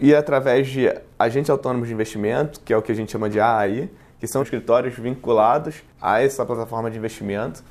ir 0.00 0.14
através 0.14 0.68
de 0.68 0.92
agente 1.18 1.50
autônomo 1.50 1.84
de 1.84 1.92
investimento, 1.92 2.60
que 2.60 2.72
é 2.72 2.76
o 2.76 2.82
que 2.82 2.92
a 2.92 2.94
gente 2.94 3.10
chama 3.10 3.28
de 3.28 3.40
AI, 3.40 3.90
que 4.18 4.26
são 4.26 4.42
escritórios 4.42 4.94
vinculados 4.94 5.82
a 6.00 6.22
essa 6.22 6.44
plataforma 6.44 6.90
de 6.90 6.98
investimento 6.98 7.62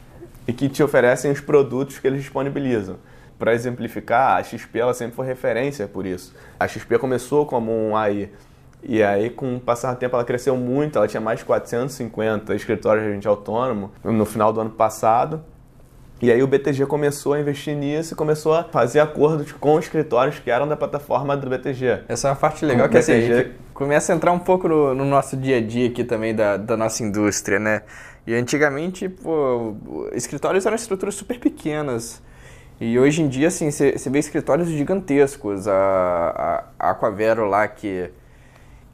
e 0.48 0.54
que 0.54 0.70
te 0.70 0.82
oferecem 0.82 1.32
os 1.32 1.42
produtos 1.42 2.00
que 2.00 2.08
eles 2.08 2.22
disponibilizam. 2.22 2.98
Para 3.38 3.54
exemplificar, 3.54 4.38
a 4.38 4.44
XP 4.44 4.80
ela 4.80 4.94
sempre 4.94 5.16
foi 5.16 5.26
referência 5.26 5.88
por 5.88 6.06
isso. 6.06 6.34
A 6.60 6.68
XP 6.68 6.98
começou 6.98 7.46
como 7.46 7.72
um 7.72 7.96
AI 7.96 8.32
e 8.82 9.04
aí, 9.04 9.30
com 9.30 9.56
o 9.56 9.60
passar 9.60 9.94
do 9.94 10.00
tempo, 10.00 10.16
ela 10.16 10.24
cresceu 10.24 10.56
muito. 10.56 10.98
Ela 10.98 11.08
tinha 11.08 11.20
mais 11.20 11.40
de 11.40 11.46
450 11.46 12.56
escritórios 12.56 13.04
de 13.04 13.12
agente 13.12 13.28
autônomo 13.28 13.92
no 14.04 14.26
final 14.26 14.54
do 14.54 14.62
ano 14.62 14.70
passado. 14.70 15.44
E 16.22 16.32
aí 16.32 16.42
o 16.42 16.48
BTG 16.48 16.86
começou 16.88 17.34
a 17.34 17.40
investir 17.40 17.76
nisso 17.76 18.14
e 18.14 18.16
começou 18.16 18.54
a 18.54 18.64
fazer 18.64 19.00
acordos 19.00 19.52
com 19.52 19.78
escritórios 19.78 20.40
que 20.40 20.50
eram 20.50 20.68
da 20.68 20.76
plataforma 20.76 21.38
do 21.38 21.48
BTG. 21.48 22.04
Essa 22.08 22.30
é 22.30 22.32
uma 22.32 22.38
parte 22.38 22.66
legal 22.66 22.90
que 22.90 22.98
BTG... 22.98 23.34
assim, 23.34 23.52
começa 23.78 24.12
a 24.12 24.16
entrar 24.16 24.32
um 24.32 24.40
pouco 24.40 24.68
no, 24.68 24.96
no, 24.96 25.06
nosso 25.06 25.38
dia 25.38 25.58
a 25.58 25.62
dia 25.62 25.88
aqui 25.88 26.04
também 26.04 26.34
da, 26.34 26.58
da 26.58 26.76
nossa 26.76 27.04
indústria, 27.04 27.60
né? 27.60 27.84
E 28.26 28.34
antigamente, 28.34 29.08
pô, 29.08 29.76
escritórios 30.13 30.66
eram 30.66 30.76
estruturas 30.76 31.13
super 31.13 31.40
pequenas. 31.40 32.20
E 32.82 32.98
hoje 32.98 33.22
em 33.22 33.28
dia, 33.28 33.50
assim, 33.50 33.70
você 33.70 34.10
vê 34.10 34.18
escritórios 34.18 34.68
gigantescos. 34.68 35.68
A, 35.68 36.63
a, 36.80 36.88
a 36.88 36.90
Aquavero 36.90 37.46
lá 37.46 37.68
que 37.68 38.10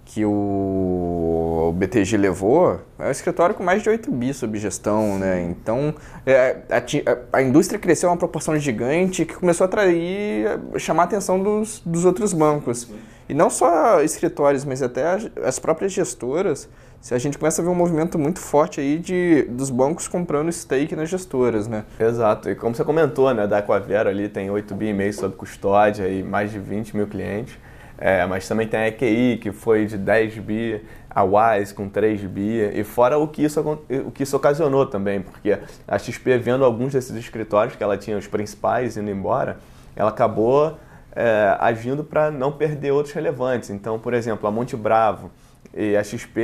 que 0.06 0.26
o 0.26 1.74
BTG 1.78 2.18
levou 2.18 2.82
é 3.00 3.08
um 3.08 3.12
escritório 3.12 3.56
com 3.56 3.64
mais 3.64 3.82
de 3.82 3.90
8 3.90 4.12
bi 4.12 4.34
sob 4.34 4.60
gestão, 4.60 5.18
né? 5.18 5.42
Então, 5.44 5.96
é, 6.26 6.58
a, 6.70 7.38
a, 7.38 7.42
indústria 7.42 7.80
cresceu 7.80 8.10
uma 8.10 8.18
proporção 8.18 8.60
gigante 8.60 9.24
que 9.24 9.34
começou 9.34 9.64
a 9.64 9.68
atrair, 9.68 10.60
chamar 10.78 11.04
a 11.04 11.06
atenção 11.06 11.42
dos, 11.42 11.82
dos 11.86 12.04
outros 12.04 12.34
bancos. 12.34 12.90
E 13.34 13.36
não 13.36 13.50
só 13.50 14.00
escritórios, 14.04 14.64
mas 14.64 14.84
até 14.84 15.08
as, 15.08 15.28
as 15.44 15.58
próprias 15.58 15.92
gestoras. 15.92 16.70
Se 17.02 17.16
a 17.16 17.18
gente 17.18 17.36
começa 17.36 17.64
a 17.64 17.66
ver 17.66 17.72
um 17.72 17.76
movimento 17.76 18.20
muito 18.20 18.40
forte 18.40 18.80
aí 18.80 19.00
de, 19.00 19.42
dos 19.50 19.72
bancos 19.72 20.08
comprando 20.08 20.52
stake 20.52 20.96
nas 20.96 21.10
gestoras, 21.10 21.68
né? 21.68 21.84
Exato. 22.00 22.48
E 22.48 22.54
como 22.54 22.76
você 22.76 22.84
comentou, 22.84 23.34
né, 23.34 23.48
da 23.48 23.58
Aquavero 23.58 24.08
ali 24.08 24.30
tem 24.30 24.52
8 24.52 24.76
bi 24.76 24.90
e 24.90 24.94
meio 24.94 25.12
sob 25.12 25.36
custódia 25.36 26.08
e 26.08 26.22
mais 26.22 26.52
de 26.52 26.60
20 26.60 26.96
mil 26.96 27.08
clientes. 27.08 27.58
É, 27.98 28.24
mas 28.28 28.48
também 28.48 28.68
tem 28.68 28.80
a 28.80 28.88
EQI, 28.90 29.40
que 29.42 29.52
foi 29.52 29.88
de 29.88 29.98
10 29.98 30.38
bi, 30.38 30.86
a 31.10 31.24
Wise 31.24 31.74
com 31.74 31.90
3 31.90 32.22
bi, 32.26 32.60
e 32.72 32.84
fora 32.84 33.18
o 33.18 33.28
que, 33.28 33.44
isso, 33.44 33.60
o 34.06 34.12
que 34.12 34.22
isso 34.22 34.38
ocasionou 34.38 34.86
também, 34.86 35.22
porque 35.22 35.58
a 35.88 35.98
XP, 35.98 36.38
vendo 36.38 36.64
alguns 36.64 36.94
desses 36.94 37.16
escritórios 37.16 37.76
que 37.76 37.84
ela 37.84 37.98
tinha, 37.98 38.16
os 38.16 38.28
principais, 38.28 38.96
indo 38.96 39.10
embora, 39.10 39.58
ela 39.96 40.10
acabou 40.10 40.78
é, 41.16 41.56
agindo 41.60 42.04
para 42.04 42.32
não 42.32 42.52
perder 42.52 42.92
outros 42.92 43.14
relevantes. 43.14 43.70
Então, 43.70 44.00
por 44.00 44.14
exemplo, 44.14 44.48
a 44.48 44.52
Monte 44.52 44.76
Bravo, 44.76 45.32
e 45.74 45.98
a 45.98 46.04
XP 46.04 46.40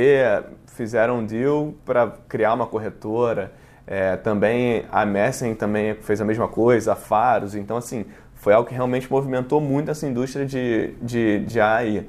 fizeram 0.66 1.18
um 1.18 1.26
deal 1.26 1.74
para 1.84 2.12
criar 2.28 2.54
uma 2.54 2.66
corretora. 2.66 3.52
É, 3.86 4.16
também 4.16 4.84
a 4.90 5.04
Messen 5.04 5.54
também 5.54 5.94
fez 5.94 6.20
a 6.20 6.24
mesma 6.24 6.48
coisa, 6.48 6.92
a 6.92 6.96
Faros. 6.96 7.54
Então, 7.54 7.76
assim, 7.76 8.04
foi 8.34 8.52
algo 8.52 8.68
que 8.68 8.74
realmente 8.74 9.10
movimentou 9.10 9.60
muito 9.60 9.90
essa 9.90 10.06
indústria 10.06 10.44
de, 10.44 10.94
de, 11.00 11.40
de 11.40 11.60
AI. 11.60 12.06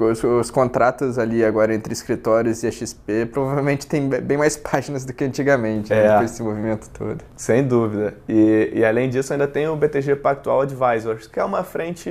Os, 0.00 0.24
os, 0.24 0.50
contratos 0.50 1.18
ali 1.18 1.44
agora 1.44 1.74
entre 1.74 1.92
escritórios 1.92 2.62
e 2.62 2.66
a 2.66 2.70
XP 2.70 3.26
provavelmente 3.26 3.86
tem 3.86 4.08
bem 4.08 4.38
mais 4.38 4.56
páginas 4.58 5.04
do 5.04 5.12
que 5.12 5.22
antigamente, 5.22 5.90
né, 5.90 5.98
é. 5.98 6.08
depois 6.08 6.30
desse 6.30 6.42
movimento 6.42 6.88
todo. 6.90 7.22
Sem 7.36 7.66
dúvida. 7.66 8.14
E, 8.26 8.72
e, 8.74 8.84
além 8.84 9.10
disso, 9.10 9.32
ainda 9.32 9.46
tem 9.46 9.68
o 9.68 9.76
BTG 9.76 10.16
Pactual 10.16 10.62
Advisors, 10.62 11.26
que 11.26 11.38
é 11.38 11.44
uma 11.44 11.62
frente 11.62 12.10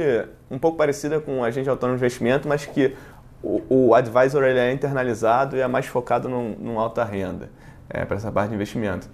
um 0.49 0.59
pouco 0.59 0.77
parecida 0.77 1.19
com 1.19 1.39
o 1.39 1.43
agente 1.43 1.67
autônomo 1.67 1.97
de 1.97 2.05
investimento, 2.05 2.47
mas 2.47 2.65
que 2.65 2.95
o, 3.41 3.61
o 3.67 3.95
advisor 3.95 4.43
ele 4.43 4.59
é 4.59 4.71
internalizado 4.71 5.57
e 5.57 5.59
é 5.59 5.67
mais 5.67 5.87
focado 5.87 6.29
num, 6.29 6.55
num 6.59 6.79
alta 6.79 7.03
renda, 7.03 7.49
é, 7.89 8.05
para 8.05 8.17
essa 8.17 8.31
parte 8.31 8.49
de 8.49 8.55
investimento. 8.55 9.09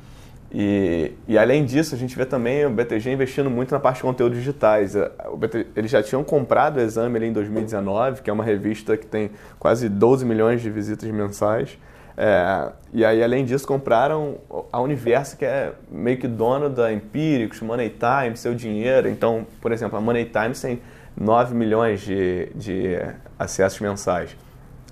E, 0.52 1.12
e, 1.28 1.38
além 1.38 1.64
disso, 1.64 1.94
a 1.94 1.98
gente 1.98 2.16
vê 2.16 2.26
também 2.26 2.66
o 2.66 2.72
BTG 2.72 3.12
investindo 3.12 3.50
muito 3.50 3.72
na 3.72 3.80
parte 3.80 3.98
de 3.98 4.04
conteúdos 4.04 4.38
digitais. 4.38 4.96
BTG, 5.38 5.68
eles 5.76 5.92
já 5.92 6.02
tinham 6.02 6.24
comprado 6.24 6.78
o 6.78 6.80
Exame 6.80 7.18
ali 7.18 7.28
em 7.28 7.34
2019, 7.34 8.24
que 8.24 8.30
é 8.30 8.34
uma 8.34 8.44
revista 8.44 8.98
que 8.98 9.06
tem 9.06 9.30
quase 9.60 9.88
12 9.88 10.26
milhões 10.26 10.62
de 10.62 10.70
visitas 10.70 11.10
mensais. 11.12 11.78
É, 12.18 12.72
e 12.92 13.06
aí, 13.06 13.24
além 13.24 13.46
disso, 13.46 13.66
compraram 13.66 14.40
a 14.72 14.82
Universo, 14.82 15.38
que 15.38 15.46
é 15.46 15.72
meio 15.90 16.18
que 16.18 16.28
dono 16.28 16.70
da 16.70 16.92
Empíricos, 16.92 17.62
Money 17.62 17.90
Time, 17.92 18.36
Seu 18.36 18.56
Dinheiro. 18.56 19.08
Então, 19.08 19.46
por 19.62 19.72
exemplo, 19.72 19.98
a 19.98 20.02
Money 20.02 20.26
Times 20.26 20.60
tem 20.60 20.82
9 21.16 21.54
milhões 21.54 22.02
de, 22.02 22.50
de 22.56 22.98
acessos 23.38 23.80
mensais. 23.80 24.36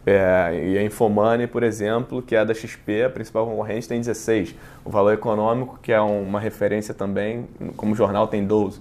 É, 0.09 0.57
e 0.65 0.77
a 0.77 0.83
Infomoney, 0.83 1.47
por 1.47 1.63
exemplo, 1.63 2.21
que 2.21 2.33
é 2.33 2.45
da 2.45 2.53
XP, 2.53 3.03
a 3.03 3.09
principal 3.09 3.45
concorrente, 3.45 3.89
tem 3.89 3.99
16. 3.99 4.55
O 4.85 4.89
Valor 4.89 5.13
Econômico, 5.13 5.77
que 5.83 5.91
é 5.91 5.99
uma 5.99 6.39
referência 6.39 6.93
também, 6.93 7.45
como 7.75 7.93
jornal, 7.93 8.25
tem 8.25 8.47
12. 8.47 8.79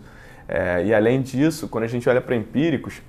É, 0.49 0.85
e 0.85 0.95
além 0.95 1.21
disso, 1.21 1.67
quando 1.67 1.83
a 1.83 1.89
gente 1.89 2.09
olha 2.09 2.21
para 2.21 2.37
Empíricos, 2.37 3.03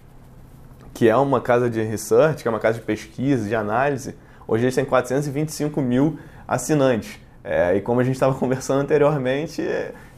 que 0.95 1.08
é 1.08 1.15
uma 1.15 1.39
casa 1.39 1.69
de 1.69 1.80
research, 1.84 2.41
que 2.41 2.47
é 2.47 2.49
uma 2.49 2.60
casa 2.60 2.80
de 2.80 2.86
pesquisa, 2.86 3.47
de 3.47 3.53
análise, 3.53 4.15
hoje 4.47 4.63
eles 4.63 4.73
têm 4.73 4.84
425 4.84 5.80
mil 5.80 6.17
assinantes. 6.47 7.19
É, 7.43 7.75
e 7.75 7.82
como 7.82 7.99
a 7.99 8.03
gente 8.03 8.15
estava 8.15 8.34
conversando 8.39 8.82
anteriormente, 8.82 9.62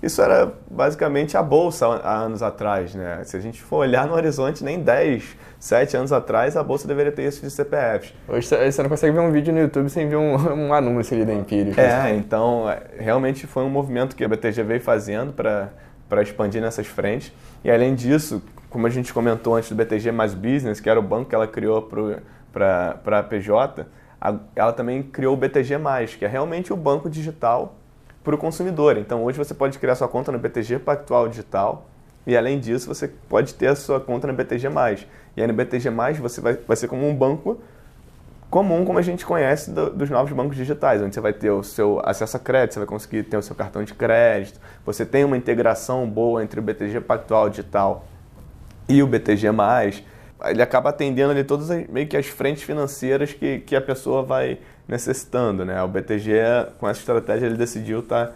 isso 0.01 0.21
era 0.21 0.53
basicamente 0.71 1.35
a 1.35 1.43
bolsa 1.43 1.85
há 1.85 2.19
anos 2.19 2.41
atrás. 2.41 2.95
Né? 2.95 3.25
Se 3.25 3.35
a 3.35 3.41
gente 3.41 3.61
for 3.61 3.79
olhar 3.79 4.07
no 4.07 4.13
horizonte, 4.13 4.63
nem 4.63 4.79
10, 4.79 5.35
7 5.59 5.97
anos 5.97 6.13
atrás, 6.13 6.55
a 6.55 6.63
bolsa 6.63 6.87
deveria 6.87 7.11
ter 7.11 7.23
isso 7.23 7.41
de 7.41 7.51
CPFs. 7.51 8.13
Hoje 8.29 8.47
você 8.47 8.81
não 8.81 8.89
consegue 8.89 9.11
ver 9.11 9.19
um 9.19 9.31
vídeo 9.31 9.53
no 9.53 9.59
YouTube 9.59 9.89
sem 9.89 10.07
ver 10.07 10.15
um, 10.15 10.35
um 10.69 10.73
anúncio 10.73 11.13
ali 11.15 11.25
da 11.25 11.33
Empírica. 11.33 11.81
É, 11.81 12.15
então 12.15 12.69
é, 12.69 12.81
realmente 12.97 13.45
foi 13.45 13.63
um 13.63 13.69
movimento 13.69 14.15
que 14.15 14.23
a 14.23 14.27
BTG 14.27 14.63
veio 14.63 14.79
fazendo 14.79 15.33
para 15.33 16.21
expandir 16.21 16.61
nessas 16.61 16.87
frentes. 16.87 17.33
E 17.61 17.69
além 17.69 17.93
disso, 17.93 18.41
como 18.69 18.87
a 18.87 18.89
gente 18.89 19.13
comentou 19.13 19.53
antes 19.53 19.69
do 19.69 19.75
BTG 19.75 20.13
mais 20.13 20.33
Business, 20.33 20.79
que 20.79 20.89
era 20.89 20.99
o 20.99 21.03
banco 21.03 21.29
que 21.29 21.35
ela 21.35 21.47
criou 21.47 21.89
para 22.53 23.19
a 23.19 23.23
PJ, 23.23 23.85
ela 24.55 24.71
também 24.71 25.03
criou 25.03 25.33
o 25.33 25.37
BTG, 25.37 25.75
que 26.17 26.23
é 26.23 26.27
realmente 26.27 26.71
o 26.71 26.77
banco 26.77 27.09
digital 27.09 27.75
para 28.23 28.33
o 28.33 28.37
consumidor. 28.37 28.97
Então 28.97 29.25
hoje 29.25 29.37
você 29.37 29.53
pode 29.53 29.77
criar 29.77 29.95
sua 29.95 30.07
conta 30.07 30.31
no 30.31 30.39
BTG 30.39 30.79
Pactual 30.79 31.27
Digital 31.27 31.88
e 32.25 32.35
além 32.35 32.59
disso 32.59 32.87
você 32.87 33.07
pode 33.07 33.53
ter 33.53 33.67
a 33.67 33.75
sua 33.75 33.99
conta 33.99 34.27
no 34.27 34.33
BTG. 34.33 34.67
E 35.35 35.41
aí 35.41 35.47
no 35.47 35.53
BTG 35.53 35.89
você 36.21 36.41
vai, 36.41 36.53
vai 36.53 36.77
ser 36.77 36.87
como 36.87 37.07
um 37.07 37.15
banco 37.15 37.59
comum 38.49 38.83
como 38.83 38.97
a 38.97 39.01
gente 39.01 39.25
conhece 39.25 39.71
do, 39.71 39.91
dos 39.91 40.09
novos 40.09 40.31
bancos 40.31 40.55
digitais, 40.55 41.01
onde 41.01 41.13
você 41.13 41.21
vai 41.21 41.33
ter 41.33 41.51
o 41.51 41.63
seu 41.63 42.01
acesso 42.03 42.35
a 42.37 42.39
crédito, 42.39 42.73
você 42.73 42.79
vai 42.79 42.87
conseguir 42.87 43.23
ter 43.23 43.37
o 43.37 43.41
seu 43.41 43.55
cartão 43.55 43.83
de 43.83 43.93
crédito, 43.93 44.59
você 44.85 45.05
tem 45.05 45.23
uma 45.23 45.37
integração 45.37 46.09
boa 46.09 46.43
entre 46.43 46.59
o 46.59 46.63
BTG 46.63 47.01
Pactual 47.01 47.49
Digital 47.49 48.05
e 48.87 49.03
o 49.03 49.07
BTG+, 49.07 49.49
ele 50.45 50.61
acaba 50.61 50.89
atendendo 50.89 51.31
ali 51.31 51.43
todas 51.43 51.69
as, 51.69 51.85
meio 51.87 52.07
que 52.07 52.17
as 52.17 52.25
frentes 52.25 52.63
financeiras 52.63 53.33
que, 53.33 53.59
que 53.59 53.75
a 53.75 53.81
pessoa 53.81 54.23
vai 54.23 54.57
necessitando, 54.87 55.63
né? 55.63 55.83
O 55.83 55.87
BTG, 55.87 56.39
com 56.79 56.87
essa 56.89 56.99
estratégia, 56.99 57.45
ele 57.45 57.57
decidiu 57.57 57.99
estar 57.99 58.31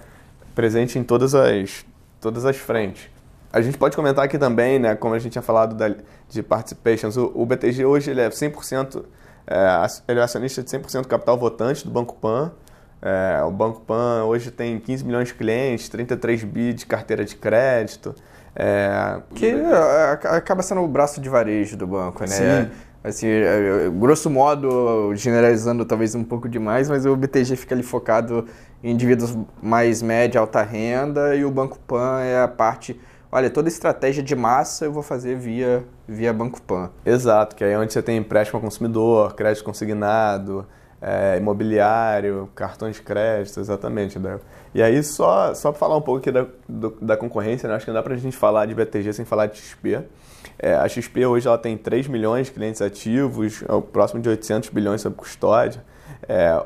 presente 0.53 0.99
em 0.99 1.03
todas 1.03 1.33
as, 1.33 1.85
todas 2.21 2.45
as 2.45 2.57
frentes. 2.57 3.09
A 3.53 3.61
gente 3.61 3.77
pode 3.77 3.95
comentar 3.95 4.25
aqui 4.25 4.39
também, 4.39 4.79
né, 4.79 4.95
como 4.95 5.13
a 5.13 5.19
gente 5.19 5.33
tinha 5.33 5.41
falado 5.43 5.75
da, 5.75 5.95
de 6.27 6.41
participations, 6.41 7.15
o, 7.15 7.31
o, 7.35 7.45
BTG 7.45 7.85
hoje 7.85 8.09
ele 8.09 8.19
é 8.19 8.27
100%, 8.27 9.03
é, 9.45 9.85
ele 10.07 10.19
é 10.19 10.23
acionista 10.23 10.63
de 10.63 10.69
100% 10.71 11.05
capital 11.05 11.37
votante 11.37 11.85
do 11.85 11.91
Banco 11.91 12.15
Pan. 12.15 12.51
É, 12.99 13.43
o 13.43 13.51
Banco 13.51 13.81
Pan 13.81 14.23
hoje 14.23 14.49
tem 14.49 14.79
15 14.79 15.05
milhões 15.05 15.27
de 15.27 15.35
clientes, 15.35 15.87
33 15.87 16.43
bi 16.45 16.73
de 16.73 16.87
carteira 16.87 17.23
de 17.23 17.35
crédito. 17.35 18.15
É, 18.55 19.19
que 19.35 19.45
é, 19.45 20.27
acaba 20.35 20.63
sendo 20.63 20.81
o 20.81 20.87
braço 20.87 21.21
de 21.21 21.29
varejo 21.29 21.77
do 21.77 21.85
banco, 21.85 22.21
né? 22.21 22.27
Sim. 22.27 22.71
Assim, 23.03 23.27
é, 23.27 23.89
grosso 23.89 24.29
modo, 24.31 25.13
generalizando 25.15 25.85
talvez 25.85 26.15
um 26.15 26.23
pouco 26.23 26.49
demais, 26.49 26.89
mas 26.89 27.05
o 27.05 27.15
BTG 27.15 27.55
fica 27.55 27.75
ali 27.75 27.83
focado 27.83 28.47
em 28.83 28.91
indivíduos 28.91 29.37
mais 29.61 30.01
média, 30.01 30.39
alta 30.39 30.63
renda, 30.63 31.35
e 31.35 31.45
o 31.45 31.51
Banco 31.51 31.77
Pan 31.79 32.21
é 32.21 32.41
a 32.41 32.47
parte 32.47 32.99
olha, 33.33 33.49
toda 33.49 33.67
estratégia 33.67 34.21
de 34.21 34.35
massa 34.35 34.85
eu 34.85 34.91
vou 34.91 35.01
fazer 35.01 35.35
via, 35.35 35.83
via 36.07 36.31
Banco 36.31 36.61
Pan. 36.61 36.91
Exato, 37.03 37.55
que 37.55 37.63
aí 37.63 37.71
é 37.71 37.79
onde 37.79 37.91
você 37.91 38.01
tem 38.01 38.15
empréstimo 38.15 38.57
ao 38.57 38.61
consumidor, 38.61 39.33
crédito 39.33 39.63
consignado, 39.63 40.67
é, 41.01 41.37
imobiliário, 41.37 42.47
cartões 42.53 42.97
de 42.97 43.01
crédito, 43.01 43.59
exatamente, 43.59 44.19
Del. 44.19 44.39
E 44.71 44.83
aí, 44.83 45.01
só, 45.01 45.51
só 45.55 45.71
para 45.71 45.79
falar 45.79 45.97
um 45.97 46.01
pouco 46.01 46.19
aqui 46.19 46.31
da, 46.31 46.45
do, 46.69 46.91
da 47.01 47.17
concorrência, 47.17 47.67
né? 47.67 47.75
acho 47.75 47.85
que 47.85 47.91
não 47.91 47.95
dá 47.95 48.03
para 48.03 48.13
a 48.13 48.17
gente 48.17 48.37
falar 48.37 48.67
de 48.67 48.75
BTG 48.75 49.11
sem 49.13 49.25
falar 49.25 49.47
de 49.47 49.57
XP. 49.57 50.03
É, 50.59 50.75
a 50.75 50.87
XP 50.87 51.25
hoje 51.25 51.47
ela 51.47 51.57
tem 51.57 51.75
3 51.75 52.07
milhões 52.07 52.47
de 52.47 52.53
clientes 52.53 52.83
ativos, 52.83 53.63
é 53.63 53.81
próximo 53.91 54.21
de 54.21 54.29
800 54.29 54.69
bilhões 54.69 55.01
sob 55.01 55.15
custódia. 55.15 55.83
É, 56.29 56.63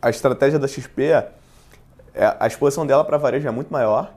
a 0.00 0.08
estratégia 0.08 0.58
da 0.58 0.66
XP, 0.66 1.02
é, 1.02 1.30
a 2.40 2.46
exposição 2.46 2.86
dela 2.86 3.04
para 3.04 3.18
varejo 3.18 3.46
é 3.46 3.50
muito 3.50 3.70
maior. 3.70 4.14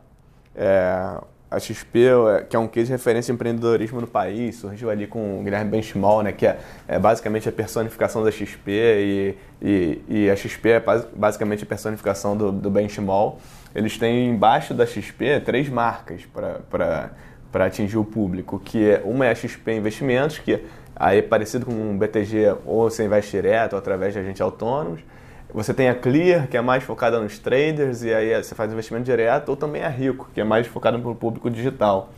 É, 1.51 1.55
a 1.55 1.59
XP, 1.59 1.99
é, 1.99 2.43
que 2.43 2.55
é 2.55 2.59
um 2.59 2.67
case 2.67 2.87
de 2.87 2.91
referência 2.91 3.33
de 3.33 3.35
empreendedorismo 3.35 3.99
no 3.99 4.07
país, 4.07 4.55
surgiu 4.55 4.89
ali 4.89 5.07
com 5.07 5.39
o 5.39 5.43
Guilherme 5.43 5.71
Benchimol, 5.71 6.21
né, 6.23 6.31
que 6.31 6.45
é, 6.45 6.59
é, 6.87 6.99
basicamente 6.99 7.49
a 7.49 7.51
personificação 7.51 8.23
da 8.23 8.31
XP 8.31 8.71
e, 8.71 9.35
e, 9.61 10.01
e, 10.07 10.29
a 10.29 10.35
XP 10.35 10.69
é 10.69 10.83
basicamente 11.15 11.63
a 11.63 11.67
personificação 11.67 12.37
do, 12.37 12.51
do 12.51 12.69
Benchimol. 12.69 13.39
Eles 13.73 13.97
têm 13.97 14.29
embaixo 14.29 14.73
da 14.73 14.85
XP 14.85 15.41
três 15.41 15.69
marcas 15.69 16.23
para 16.25 17.65
atingir 17.65 17.97
o 17.97 18.05
público, 18.05 18.59
que 18.59 18.89
é, 18.89 19.01
uma 19.03 19.25
é 19.25 19.31
a 19.31 19.35
XP 19.35 19.73
Investimentos, 19.73 20.39
que 20.39 20.63
aí 20.95 21.19
é 21.19 21.21
parecido 21.21 21.65
com 21.65 21.71
um 21.71 21.97
BTG 21.97 22.55
ou 22.65 22.89
você 22.89 23.05
investe 23.05 23.31
direto 23.31 23.73
ou 23.73 23.79
através 23.79 24.13
de 24.13 24.19
agentes 24.19 24.41
autônomos. 24.41 25.01
Você 25.51 25.73
tem 25.73 25.89
a 25.89 25.95
Clear, 25.95 26.47
que 26.47 26.55
é 26.55 26.61
mais 26.61 26.83
focada 26.83 27.19
nos 27.19 27.39
traders, 27.39 28.03
e 28.03 28.13
aí 28.13 28.35
você 28.35 28.53
faz 28.53 28.71
investimento 28.71 29.05
direto, 29.05 29.49
ou 29.49 29.55
também 29.55 29.83
a 29.83 29.89
Rico, 29.89 30.29
que 30.33 30.39
é 30.39 30.43
mais 30.43 30.67
focada 30.67 30.97
no 30.97 31.15
público 31.15 31.49
digital. 31.49 32.11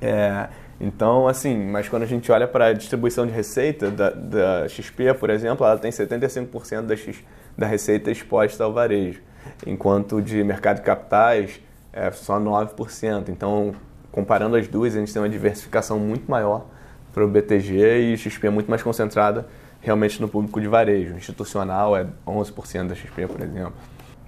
É, 0.00 0.48
então, 0.80 1.26
assim, 1.26 1.56
mas 1.56 1.88
quando 1.88 2.04
a 2.04 2.06
gente 2.06 2.30
olha 2.30 2.46
para 2.46 2.66
a 2.66 2.72
distribuição 2.72 3.26
de 3.26 3.32
receita 3.32 3.90
da, 3.90 4.10
da, 4.10 4.68
XP, 4.68 5.14
por 5.14 5.28
exemplo, 5.30 5.66
ela 5.66 5.76
tem 5.76 5.90
75% 5.90 6.82
da, 6.82 6.94
X, 6.94 7.16
da 7.58 7.66
receita 7.66 8.12
exposta 8.12 8.62
ao 8.62 8.72
varejo, 8.72 9.20
enquanto 9.66 10.22
de 10.22 10.44
mercado 10.44 10.76
de 10.76 10.82
capitais 10.82 11.60
é 11.92 12.10
só 12.12 12.38
9%. 12.38 13.28
Então, 13.28 13.74
comparando 14.12 14.54
as 14.54 14.68
duas, 14.68 14.94
a 14.94 15.00
gente 15.00 15.12
tem 15.12 15.20
uma 15.20 15.28
diversificação 15.28 15.98
muito 15.98 16.30
maior 16.30 16.66
para 17.12 17.24
o 17.24 17.28
BTG 17.28 18.12
e 18.12 18.16
XP 18.16 18.46
é 18.46 18.50
muito 18.50 18.68
mais 18.68 18.82
concentrada 18.82 19.46
realmente 19.86 20.20
no 20.20 20.28
público 20.28 20.60
de 20.60 20.66
varejo. 20.66 21.14
Institucional 21.14 21.96
é 21.96 22.06
11% 22.26 22.88
da 22.88 22.94
XP, 22.94 23.28
por 23.28 23.40
exemplo. 23.40 23.72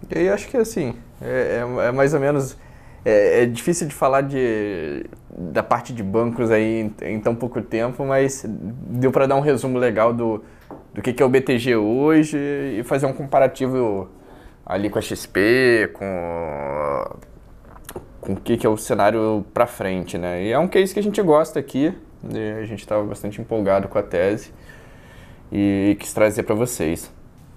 E 0.09 0.17
aí 0.17 0.29
acho 0.29 0.49
que 0.49 0.57
assim, 0.57 0.95
é, 1.21 1.65
é, 1.83 1.87
é 1.89 1.93
mais 1.93 2.15
ou 2.15 2.21
menos. 2.21 2.57
É, 3.05 3.43
é, 3.43 3.47
difícil 3.47 3.87
de 3.87 3.95
falar 3.95 4.23
de, 4.23 5.07
da 5.31 5.63
parte 5.63 5.93
de 5.93 6.03
bancos 6.03 6.51
aí 6.51 6.93
em, 7.03 7.15
em 7.15 7.21
tão 7.21 7.35
pouco 7.35 7.63
tempo, 7.63 8.05
mas 8.05 8.45
deu 8.47 9.11
para 9.11 9.27
dar 9.27 9.37
um 9.37 9.41
resumo 9.41 9.79
legal 9.79 10.13
do, 10.13 10.45
do 10.93 11.01
que, 11.01 11.13
que 11.13 11.23
é 11.23 11.27
o 11.27 11.29
BTG 11.29 11.77
hoje 11.77 12.37
e 12.37 12.83
fazer 12.83 13.07
um 13.07 13.13
comparativo 13.13 14.11
ali 14.67 14.91
com 14.91 14.99
a 14.99 15.03
XP, 15.03 15.91
com, 15.95 17.17
com 18.21 18.33
o 18.33 18.37
que, 18.37 18.57
que 18.57 18.67
é 18.67 18.69
o 18.69 18.77
cenário 18.77 19.47
para 19.55 19.67
frente, 19.67 20.19
né? 20.19 20.43
E 20.43 20.53
é 20.53 20.59
um 20.59 20.69
case 20.69 20.93
que 20.93 21.01
a 21.01 21.03
gente 21.03 21.23
gosta 21.23 21.59
aqui, 21.59 21.95
a 22.61 22.65
gente 22.65 22.81
estava 22.81 23.05
bastante 23.05 23.41
empolgado 23.41 23.89
com 23.89 23.97
a 23.97 24.03
tese 24.03 24.53
e 25.53 25.97
quis 25.99 26.13
trazer 26.13 26.43
para 26.43 26.55
vocês. 26.55 27.11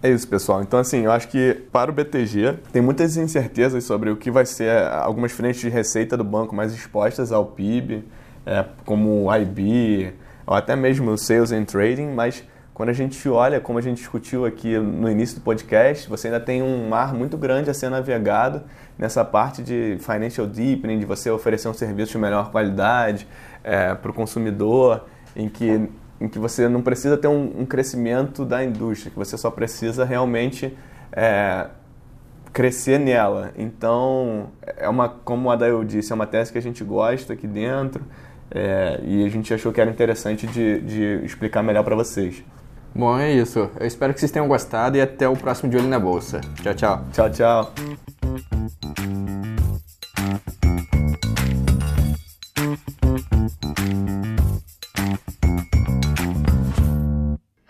É 0.04 0.10
isso, 0.10 0.27
pessoal. 0.27 0.63
Então, 0.63 0.80
assim, 0.80 1.06
eu 1.06 1.12
acho 1.12 1.27
que 1.27 1.54
para 1.71 1.91
o 1.91 1.93
BTG 1.93 2.58
tem 2.71 2.82
muitas 2.82 3.17
incertezas 3.17 3.84
sobre 3.84 4.10
o 4.10 4.17
que 4.17 4.32
vai 4.32 4.45
ser 4.45 4.71
algumas 4.88 5.32
frentes 5.32 5.62
de 5.62 5.69
receita 5.69 6.17
do 6.17 6.23
banco 6.23 6.56
mais 6.56 6.73
expostas 6.73 7.32
ao 7.32 7.45
PIB, 7.45 8.04
é, 8.45 8.65
como 8.84 9.25
o 9.25 9.36
IB, 9.36 10.13
ou 10.47 10.56
até 10.56 10.75
mesmo 10.75 11.12
o 11.12 11.17
Sales 11.17 11.51
and 11.51 11.65
Trading, 11.65 12.08
mas 12.08 12.43
quando 12.73 12.89
a 12.89 12.93
gente 12.93 13.30
olha, 13.30 13.60
como 13.60 13.77
a 13.77 13.82
gente 13.82 13.97
discutiu 13.97 14.43
aqui 14.43 14.75
no 14.80 15.08
início 15.08 15.36
do 15.36 15.41
podcast, 15.41 16.10
você 16.10 16.30
ainda 16.30 16.39
tem 16.39 16.63
um 16.63 16.89
mar 16.89 17.13
muito 17.13 17.38
grande 17.38 17.69
a 17.69 17.73
ser 17.75 17.89
navegado 17.89 18.63
nessa 18.97 19.23
parte 19.23 19.62
de 19.62 19.97
financial 19.99 20.47
deepening, 20.47 20.97
de 20.97 21.06
você 21.06 21.30
oferecer 21.30 21.67
um 21.67 21.75
serviço 21.75 22.13
de 22.13 22.17
melhor 22.17 22.49
qualidade 22.49 23.27
é, 23.63 23.93
para 23.93 24.10
o 24.10 24.13
consumidor, 24.15 25.06
em 25.36 25.47
que, 25.47 25.89
em 26.21 26.29
que 26.29 26.38
você 26.38 26.69
não 26.69 26.81
precisa 26.81 27.17
ter 27.17 27.27
um, 27.27 27.62
um, 27.62 27.65
crescimento 27.65 28.45
da 28.45 28.63
indústria, 28.63 29.12
que 29.12 29.17
você 29.17 29.36
só 29.36 29.49
precisa 29.49 30.05
realmente 30.05 30.77
é, 31.12 31.65
crescer 32.53 32.99
nela. 32.99 33.51
Então, 33.57 34.49
é 34.77 34.88
uma, 34.88 35.10
como 35.10 35.49
a 35.49 35.55
Dael 35.55 35.84
disse, 35.84 36.12
é 36.12 36.15
uma 36.15 36.27
tese 36.27 36.51
que 36.51 36.60
a 36.60 36.62
gente 36.62 36.84
gosta 36.84 37.34
aqui 37.34 37.47
dentro 37.47 38.03
é, 38.51 38.99
e 39.03 39.25
a 39.25 39.29
gente 39.29 39.51
achou 39.51 39.73
que 39.73 39.81
era 39.81 39.89
interessante 39.89 40.45
de, 40.45 40.81
de 40.81 41.25
explicar 41.25 41.63
melhor 41.63 41.84
para 41.84 41.95
vocês. 41.95 42.43
Bom, 42.93 43.17
é 43.17 43.31
isso. 43.31 43.69
Eu 43.79 43.88
espero 43.88 44.13
que 44.13 44.19
vocês 44.19 44.31
tenham 44.31 44.47
gostado 44.47 44.97
e 44.97 45.01
até 45.01 45.27
o 45.27 45.36
próximo 45.36 45.71
De 45.71 45.77
Olho 45.77 45.88
na 45.88 45.99
Bolsa. 45.99 46.41
Tchau, 46.62 46.73
tchau. 46.75 47.05
Tchau, 47.12 47.29
tchau. 47.31 49.20